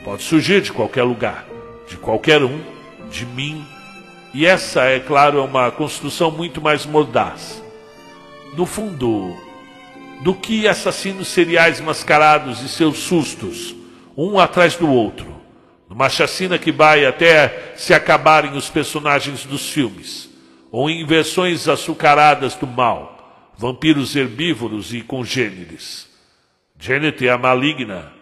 pode 0.04 0.22
surgir 0.22 0.60
de 0.60 0.72
qualquer 0.72 1.02
lugar, 1.02 1.46
de 1.88 1.96
qualquer 1.96 2.42
um, 2.42 2.60
de 3.10 3.26
mim, 3.26 3.64
e 4.34 4.46
essa, 4.46 4.84
é 4.84 4.98
claro, 4.98 5.38
é 5.38 5.42
uma 5.42 5.70
construção 5.70 6.30
muito 6.30 6.60
mais 6.60 6.86
mordaz. 6.86 7.62
No 8.56 8.64
fundo, 8.64 9.36
do 10.22 10.34
que 10.34 10.66
assassinos 10.66 11.28
seriais 11.28 11.80
mascarados 11.80 12.62
e 12.62 12.68
seus 12.68 12.98
sustos, 12.98 13.74
um 14.16 14.38
atrás 14.38 14.76
do 14.76 14.88
outro, 14.88 15.32
numa 15.88 16.08
chacina 16.08 16.58
que 16.58 16.72
vai 16.72 17.04
até 17.04 17.74
se 17.76 17.92
acabarem 17.92 18.56
os 18.56 18.70
personagens 18.70 19.44
dos 19.44 19.68
filmes, 19.68 20.30
ou 20.70 20.88
em 20.88 21.04
versões 21.04 21.68
açucaradas 21.68 22.54
do 22.54 22.66
mal, 22.66 23.52
vampiros 23.58 24.16
herbívoros 24.16 24.94
e 24.94 25.02
congêneres. 25.02 26.11
Janet, 26.82 27.28
a 27.28 27.38
maligna, 27.38 28.12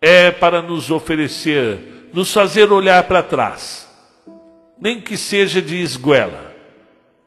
é 0.00 0.30
para 0.30 0.62
nos 0.62 0.92
oferecer, 0.92 2.08
nos 2.12 2.32
fazer 2.32 2.70
olhar 2.70 3.02
para 3.02 3.20
trás, 3.20 3.90
nem 4.80 5.00
que 5.00 5.16
seja 5.16 5.60
de 5.60 5.82
esguela, 5.82 6.54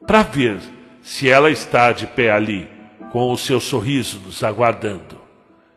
para 0.07 0.23
ver 0.23 0.57
se 1.01 1.27
ela 1.27 1.51
está 1.51 1.91
de 1.91 2.07
pé 2.07 2.31
ali, 2.31 2.65
com 3.11 3.29
o 3.29 3.37
seu 3.37 3.59
sorriso 3.59 4.21
nos 4.25 4.41
aguardando. 4.41 5.19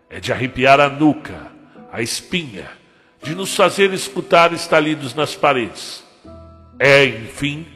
É 0.08 0.20
de 0.20 0.32
arrepiar 0.32 0.78
a 0.78 0.88
nuca, 0.88 1.50
a 1.90 2.00
espinha, 2.00 2.70
de 3.24 3.34
nos 3.34 3.56
fazer 3.56 3.92
escutar 3.92 4.52
estalidos 4.52 5.16
nas 5.16 5.34
paredes. 5.34 6.04
É, 6.78 7.04
enfim, 7.06 7.66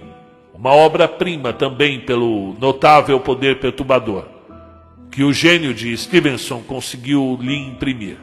uma 0.55 0.71
obra-prima 0.71 1.53
também 1.53 1.99
pelo 1.99 2.55
notável 2.61 3.19
poder 3.19 3.59
perturbador 3.59 4.36
que 5.17 5.25
o 5.25 5.33
gênio 5.33 5.73
de 5.73 5.97
Stevenson 5.97 6.61
conseguiu 6.61 7.39
lhe 7.41 7.57
imprimir. 7.57 8.19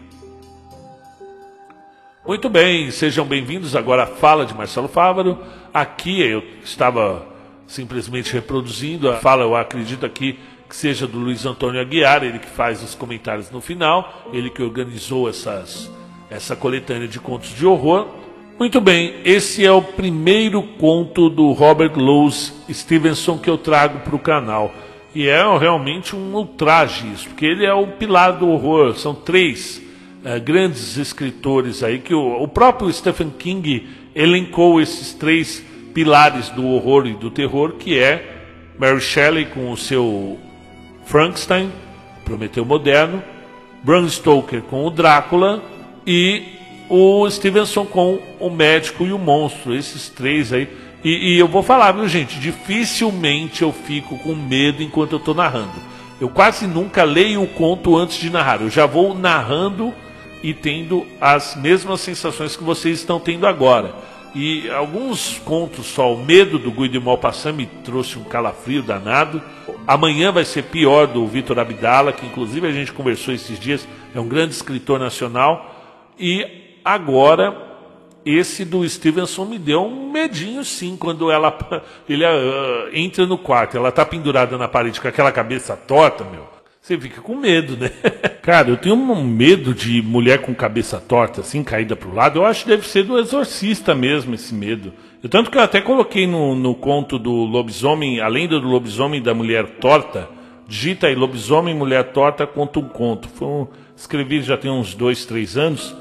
Muito 2.24 2.48
bem, 2.48 2.92
sejam 2.92 3.26
bem-vindos 3.26 3.76
agora 3.76 4.04
à 4.04 4.06
fala 4.06 4.46
de 4.46 4.54
Marcelo 4.54 4.88
Fávaro. 4.88 5.40
Aqui 5.74 6.22
eu 6.22 6.44
estava 6.64 7.26
simplesmente 7.66 8.32
reproduzindo 8.32 9.10
a 9.10 9.16
fala, 9.16 9.42
eu 9.42 9.56
acredito 9.56 10.06
aqui 10.06 10.38
que 10.70 10.76
seja 10.76 11.08
do 11.08 11.18
Luiz 11.18 11.48
Antônio 11.48 11.82
Aguiar, 11.82 12.24
ele 12.24 12.38
que 12.38 12.46
faz 12.48 12.84
os 12.84 12.94
comentários 12.94 13.50
no 13.50 13.60
final, 13.60 14.30
ele 14.32 14.52
que 14.52 14.62
organizou 14.62 15.28
essas, 15.28 15.92
essa 16.30 16.56
coletânea 16.56 17.08
de 17.08 17.20
contos 17.20 17.56
de 17.56 17.66
horror. 17.66 18.08
Muito 18.60 18.80
bem, 18.80 19.16
esse 19.26 19.66
é 19.66 19.72
o 19.72 19.82
primeiro 19.82 20.62
conto 20.78 21.28
do 21.28 21.54
Robert 21.54 21.98
Louis 21.98 22.54
Stevenson 22.72 23.40
que 23.40 23.50
eu 23.50 23.58
trago 23.58 24.02
para 24.02 24.16
o 24.16 24.20
canal. 24.20 24.72
E 25.16 25.28
é 25.28 25.58
realmente 25.58 26.16
um 26.16 26.34
ultraje 26.34 27.12
isso, 27.12 27.30
porque 27.30 27.46
ele 27.46 27.66
é 27.66 27.74
o 27.74 27.88
pilar 27.88 28.34
do 28.34 28.50
horror. 28.50 28.96
São 28.96 29.14
três 29.14 29.82
uh, 30.24 30.42
grandes 30.42 30.98
escritores 30.98 31.84
aí 31.84 32.00
que 32.00 32.14
o, 32.14 32.42
o 32.42 32.48
próprio 32.48 32.92
Stephen 32.92 33.30
King 33.30 33.88
elencou 34.16 34.82
esses 34.82 35.14
três 35.14 35.64
pilares 35.94 36.50
do 36.50 36.66
horror 36.68 37.06
e 37.06 37.14
do 37.14 37.30
terror, 37.30 37.74
que 37.74 38.00
é 38.00 38.44
Mary 38.78 39.00
Shelley 39.00 39.46
com 39.46 39.72
o 39.72 39.78
seu 39.78 40.40
Frankenstein, 41.06 41.72
Prometeu 42.26 42.66
Moderno, 42.66 43.22
Bram 43.84 44.08
Stoker 44.10 44.62
com 44.64 44.86
o 44.86 44.90
Drácula 44.90 45.62
e 46.08 46.44
o 46.90 47.30
Stevenson 47.30 47.86
com 47.86 48.20
o 48.40 48.50
Médico 48.50 49.06
e 49.06 49.12
o 49.12 49.20
Monstro. 49.20 49.76
Esses 49.76 50.10
três 50.10 50.52
aí. 50.52 50.68
E, 51.04 51.34
e 51.34 51.40
eu 51.40 51.48
vou 51.48 51.62
falar, 51.62 51.92
viu 51.92 52.08
gente? 52.08 52.40
Dificilmente 52.40 53.62
eu 53.62 53.74
fico 53.74 54.18
com 54.20 54.34
medo 54.34 54.82
enquanto 54.82 55.14
eu 55.14 55.20
estou 55.20 55.36
narrando. 55.36 55.74
Eu 56.22 56.30
quase 56.30 56.66
nunca 56.66 57.04
leio 57.04 57.44
o 57.44 57.48
conto 57.48 57.98
antes 57.98 58.18
de 58.18 58.30
narrar. 58.30 58.62
Eu 58.62 58.70
já 58.70 58.86
vou 58.86 59.14
narrando 59.14 59.94
e 60.42 60.54
tendo 60.54 61.06
as 61.20 61.56
mesmas 61.56 62.02
sensações 62.02 62.56
que 62.56 62.64
vocês 62.64 63.00
estão 63.00 63.20
tendo 63.20 63.46
agora. 63.46 63.94
E 64.36 64.70
alguns 64.72 65.38
contos 65.40 65.86
só, 65.86 66.14
o 66.14 66.24
medo 66.24 66.58
do 66.58 66.72
Guido 66.72 67.00
Maupassant 67.02 67.54
me 67.54 67.66
trouxe 67.66 68.18
um 68.18 68.24
calafrio 68.24 68.82
danado. 68.82 69.42
Amanhã 69.86 70.32
vai 70.32 70.44
ser 70.44 70.64
pior 70.64 71.06
do 71.06 71.28
Vitor 71.28 71.60
Abdala, 71.60 72.12
que 72.12 72.26
inclusive 72.26 72.66
a 72.66 72.72
gente 72.72 72.92
conversou 72.92 73.34
esses 73.34 73.60
dias, 73.60 73.88
é 74.16 74.20
um 74.20 74.28
grande 74.28 74.54
escritor 74.54 75.00
nacional. 75.00 75.76
E 76.18 76.46
agora 76.84 77.73
esse 78.26 78.64
do 78.64 78.88
Stevenson 78.88 79.46
me 79.46 79.60
deu 79.60 79.84
um 79.84 80.12
medinho 80.12 80.64
sim 80.64 80.96
quando 80.98 81.32
ela 81.32 81.58
ele 82.08 82.26
uh, 82.26 82.90
entra 82.94 83.26
no 83.26 83.38
quarto, 83.38 83.78
ela 83.78 83.92
tá 83.92 84.06
pendurada 84.06 84.58
na 84.58 84.68
parede 84.68 85.00
com 85.00 85.08
aquela 85.08 85.32
cabeça 85.32 85.76
torta, 85.76 86.24
meu. 86.24 86.54
Você 86.84 86.98
fica 87.00 87.22
com 87.22 87.36
medo, 87.36 87.78
né? 87.78 87.90
Cara, 88.44 88.70
eu 88.70 88.76
tenho 88.76 88.96
um 88.96 89.24
medo 89.24 89.74
de 89.74 90.02
mulher 90.02 90.42
com 90.42 90.54
cabeça 90.54 91.00
torta, 91.00 91.40
assim, 91.40 91.64
caída 91.64 91.96
para 91.96 92.10
o 92.10 92.14
lado. 92.14 92.40
Eu 92.40 92.46
acho 92.46 92.64
que 92.64 92.72
deve 92.72 92.86
ser 92.86 93.04
do 93.04 93.18
exorcista 93.18 93.96
mesmo 93.96 94.36
esse 94.36 94.54
medo. 94.54 94.92
Eu, 95.24 95.30
tanto 95.30 95.50
que 95.50 95.58
eu 95.58 95.62
até 95.62 95.80
coloquei 95.80 96.28
no, 96.28 96.54
no 96.54 96.76
conto 96.76 97.18
do 97.18 97.32
lobisomem, 97.32 98.20
além 98.20 98.50
do 98.50 98.60
lobisomem 98.60 99.22
da 99.22 99.34
mulher 99.34 99.78
torta, 99.80 100.28
digita 100.68 101.08
aí 101.08 101.16
lobisomem, 101.16 101.74
mulher 101.74 102.12
torta, 102.12 102.46
conta 102.46 102.80
um 102.80 102.90
conto. 102.90 103.30
Foi 103.30 103.48
um, 103.48 103.68
escrevi 103.96 104.42
já 104.42 104.58
tem 104.58 104.70
uns 104.70 104.94
dois, 104.94 105.26
três 105.26 105.56
anos. 105.56 105.96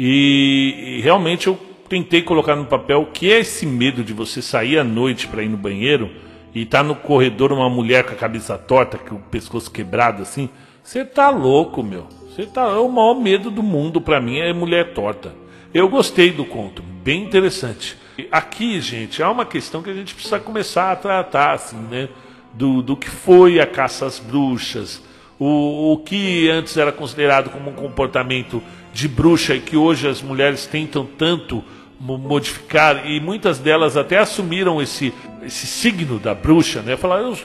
E, 0.00 0.98
e 0.98 1.00
realmente 1.00 1.48
eu 1.48 1.58
tentei 1.88 2.22
colocar 2.22 2.54
no 2.54 2.66
papel 2.66 3.02
o 3.02 3.06
que 3.06 3.32
é 3.32 3.40
esse 3.40 3.66
medo 3.66 4.04
de 4.04 4.12
você 4.12 4.40
sair 4.40 4.78
à 4.78 4.84
noite 4.84 5.26
para 5.26 5.42
ir 5.42 5.48
no 5.48 5.56
banheiro 5.56 6.08
e 6.54 6.64
tá 6.64 6.84
no 6.84 6.94
corredor 6.94 7.52
uma 7.52 7.68
mulher 7.68 8.04
com 8.04 8.12
a 8.12 8.16
cabeça 8.16 8.56
torta, 8.56 8.96
com 8.96 9.16
o 9.16 9.18
pescoço 9.18 9.68
quebrado 9.72 10.22
assim, 10.22 10.48
você 10.84 11.04
tá 11.04 11.30
louco, 11.30 11.82
meu. 11.82 12.06
Você 12.28 12.46
tá 12.46 12.62
é 12.62 12.78
o 12.78 12.88
maior 12.88 13.14
medo 13.14 13.50
do 13.50 13.62
mundo 13.62 14.00
para 14.00 14.20
mim 14.20 14.38
é 14.38 14.52
mulher 14.52 14.94
torta. 14.94 15.34
Eu 15.74 15.88
gostei 15.88 16.30
do 16.30 16.44
conto, 16.44 16.80
bem 17.02 17.24
interessante. 17.24 17.96
Aqui, 18.30 18.80
gente, 18.80 19.20
há 19.20 19.28
uma 19.28 19.44
questão 19.44 19.82
que 19.82 19.90
a 19.90 19.94
gente 19.94 20.14
precisa 20.14 20.38
começar 20.38 20.92
a 20.92 20.96
tratar 20.96 21.54
assim, 21.54 21.76
né, 21.76 22.08
do, 22.54 22.82
do 22.82 22.96
que 22.96 23.10
foi 23.10 23.60
a 23.60 23.66
caça 23.66 24.06
às 24.06 24.20
bruxas, 24.20 25.02
o, 25.38 25.92
o 25.92 25.98
que 25.98 26.48
antes 26.48 26.76
era 26.76 26.92
considerado 26.92 27.50
como 27.50 27.70
um 27.70 27.74
comportamento 27.74 28.62
de 28.98 29.06
bruxa 29.06 29.54
e 29.54 29.60
que 29.60 29.76
hoje 29.76 30.08
as 30.08 30.20
mulheres 30.20 30.66
tentam 30.66 31.06
tanto 31.06 31.62
modificar 32.00 33.08
e 33.08 33.20
muitas 33.20 33.60
delas 33.60 33.96
até 33.96 34.18
assumiram 34.18 34.82
esse, 34.82 35.14
esse 35.40 35.68
signo 35.68 36.18
da 36.18 36.34
bruxa, 36.34 36.82
né? 36.82 36.96
Falaram, 36.96 37.36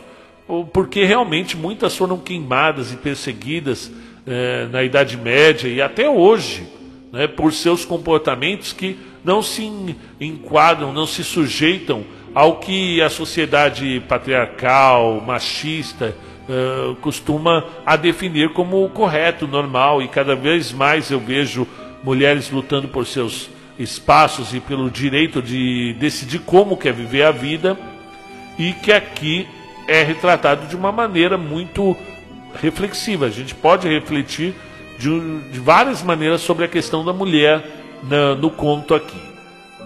porque 0.73 1.05
realmente 1.05 1.55
muitas 1.55 1.95
foram 1.95 2.17
queimadas 2.17 2.91
e 2.91 2.95
perseguidas 2.97 3.91
é, 4.25 4.65
na 4.71 4.83
Idade 4.83 5.15
Média 5.15 5.67
e 5.67 5.79
até 5.79 6.09
hoje, 6.09 6.67
né, 7.11 7.27
por 7.27 7.53
seus 7.53 7.85
comportamentos 7.85 8.73
que 8.73 8.97
não 9.23 9.43
se 9.43 9.71
enquadram, 10.19 10.91
não 10.91 11.05
se 11.05 11.23
sujeitam 11.23 12.03
ao 12.33 12.57
que 12.57 12.99
a 12.99 13.11
sociedade 13.11 14.01
patriarcal, 14.09 15.21
machista, 15.21 16.15
uh, 16.49 16.95
costuma 16.95 17.65
a 17.85 17.95
definir 17.95 18.49
como 18.49 18.87
correto, 18.89 19.47
normal, 19.47 20.01
e 20.01 20.07
cada 20.07 20.35
vez 20.35 20.71
mais 20.71 21.09
eu 21.11 21.19
vejo 21.19 21.67
mulheres 22.03 22.49
lutando 22.51 22.87
por 22.87 23.05
seus 23.05 23.49
espaços 23.77 24.53
e 24.53 24.59
pelo 24.59 24.89
direito 24.89 25.41
de 25.41 25.95
decidir 25.99 26.39
como 26.39 26.77
quer 26.77 26.93
viver 26.93 27.23
a 27.23 27.31
vida, 27.31 27.77
e 28.57 28.73
que 28.73 28.91
aqui 28.91 29.47
é 29.87 30.03
retratado 30.03 30.67
de 30.67 30.75
uma 30.75 30.91
maneira 30.91 31.37
muito 31.37 31.95
reflexiva. 32.61 33.25
A 33.25 33.29
gente 33.29 33.55
pode 33.55 33.87
refletir 33.87 34.53
de, 34.97 35.39
de 35.49 35.59
várias 35.59 36.03
maneiras 36.03 36.41
sobre 36.41 36.65
a 36.65 36.67
questão 36.67 37.03
da 37.03 37.11
mulher 37.11 37.65
na, 38.03 38.35
no 38.35 38.49
conto 38.49 38.93
aqui. 38.93 39.19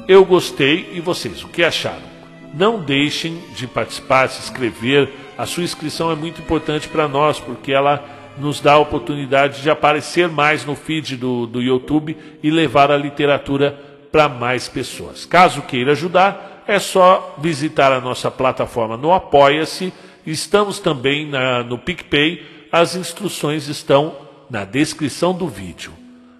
Eu 0.08 0.24
gostei 0.26 0.92
e 0.94 1.00
vocês, 1.00 1.44
o 1.44 1.48
que 1.48 1.64
acharam? 1.64 2.18
Não 2.54 2.80
deixem 2.80 3.40
de 3.56 3.68
participar, 3.68 4.30
se 4.30 4.42
inscrever. 4.42 5.10
A 5.38 5.46
sua 5.46 5.64
inscrição 5.64 6.12
é 6.12 6.16
muito 6.16 6.42
importante 6.42 6.88
para 6.88 7.08
nós, 7.08 7.40
porque 7.40 7.72
ela 7.72 8.04
nos 8.38 8.60
dá 8.60 8.74
a 8.74 8.80
oportunidade 8.80 9.62
de 9.62 9.70
aparecer 9.70 10.28
mais 10.28 10.66
no 10.66 10.76
feed 10.76 11.16
do, 11.16 11.46
do 11.46 11.62
YouTube 11.62 12.18
e 12.42 12.50
levar 12.50 12.92
a 12.92 12.98
literatura 12.98 13.80
para 14.12 14.28
mais 14.28 14.68
pessoas. 14.68 15.26
Caso 15.26 15.62
queira 15.62 15.92
ajudar, 15.92 16.64
é 16.68 16.80
só 16.80 17.36
visitar 17.38 17.92
a 17.92 18.02
nossa 18.02 18.32
plataforma 18.32 18.98
no 18.98 19.14
Apoia-se. 19.14 19.94
Estamos 20.26 20.80
também 20.80 21.28
na, 21.28 21.64
no 21.64 21.78
PicPay. 21.78 22.44
As 22.72 22.96
instruções 22.96 23.68
estão 23.68 24.16
na 24.50 24.66
descrição 24.66 25.34
do 25.34 25.48
vídeo. 25.48 25.94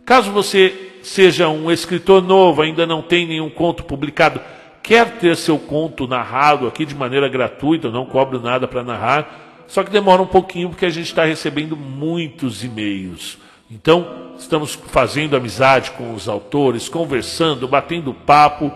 Caso 0.06 0.32
você 0.32 0.92
seja 1.04 1.48
um 1.50 1.72
escritor 1.72 2.22
novo, 2.22 2.62
ainda 2.62 2.86
não 2.86 3.02
tem 3.02 3.26
nenhum 3.26 3.50
conto 3.50 3.84
publicado, 3.84 4.42
quer 4.88 5.18
ter 5.20 5.36
seu 5.36 5.60
conto 5.60 6.08
narrado 6.08 6.66
aqui 6.66 6.86
de 6.86 6.96
maneira 6.96 7.28
gratuita, 7.28 7.92
não 7.92 8.06
cobro 8.06 8.40
nada 8.40 8.66
para 8.70 8.84
narrar, 8.84 9.66
só 9.68 9.84
que 9.84 9.92
demora 9.92 10.22
um 10.22 10.28
pouquinho 10.28 10.70
porque 10.70 10.86
a 10.86 10.90
gente 10.90 11.08
está 11.08 11.26
recebendo 11.26 11.76
muitos 11.76 12.64
e-mails. 12.64 13.38
Então, 13.70 14.32
estamos 14.40 14.76
fazendo 14.76 15.36
amizade 15.36 15.92
com 15.92 16.14
os 16.14 16.30
autores, 16.30 16.88
conversando, 16.88 17.68
batendo 17.68 18.14
papo. 18.14 18.72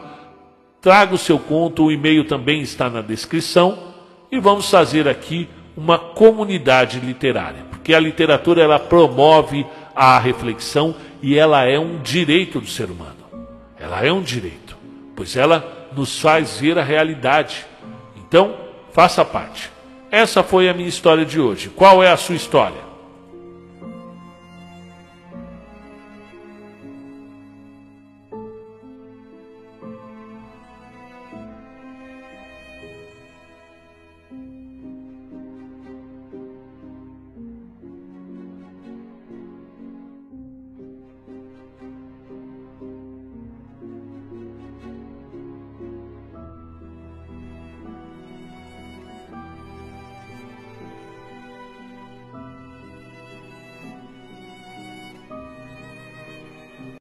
Traga 0.82 1.16
o 1.16 1.18
seu 1.18 1.40
conto, 1.40 1.86
o 1.86 1.92
e-mail 1.94 2.26
também 2.26 2.62
está 2.62 2.90
na 2.90 3.02
descrição. 3.02 3.94
E 4.30 4.38
vamos 4.38 4.70
fazer 4.70 5.08
aqui 5.08 5.48
uma 5.78 5.98
comunidade 5.98 7.00
literária, 7.00 7.64
porque 7.70 7.94
a 7.94 8.00
literatura 8.02 8.62
ela 8.62 8.78
promove 8.78 9.66
a 9.96 10.20
reflexão 10.20 10.94
e 11.22 11.38
ela 11.38 11.64
é 11.64 11.80
um 11.80 12.02
direito 12.02 12.60
do 12.60 12.68
ser 12.68 12.90
humano. 12.92 13.16
Ela 13.80 14.06
é 14.06 14.12
um 14.12 14.22
direito, 14.22 14.76
pois 15.16 15.38
ela 15.38 15.81
nos 15.96 16.20
faz 16.20 16.60
ver 16.60 16.78
a 16.78 16.84
realidade. 16.84 17.66
Então, 18.16 18.56
faça 18.92 19.24
parte. 19.26 19.72
Essa 20.10 20.44
foi 20.44 20.68
a 20.68 20.74
minha 20.74 20.90
história 20.90 21.26
de 21.26 21.40
hoje. 21.40 21.70
Qual 21.70 22.04
é 22.04 22.12
a 22.12 22.18
sua 22.18 22.36
história? 22.36 22.91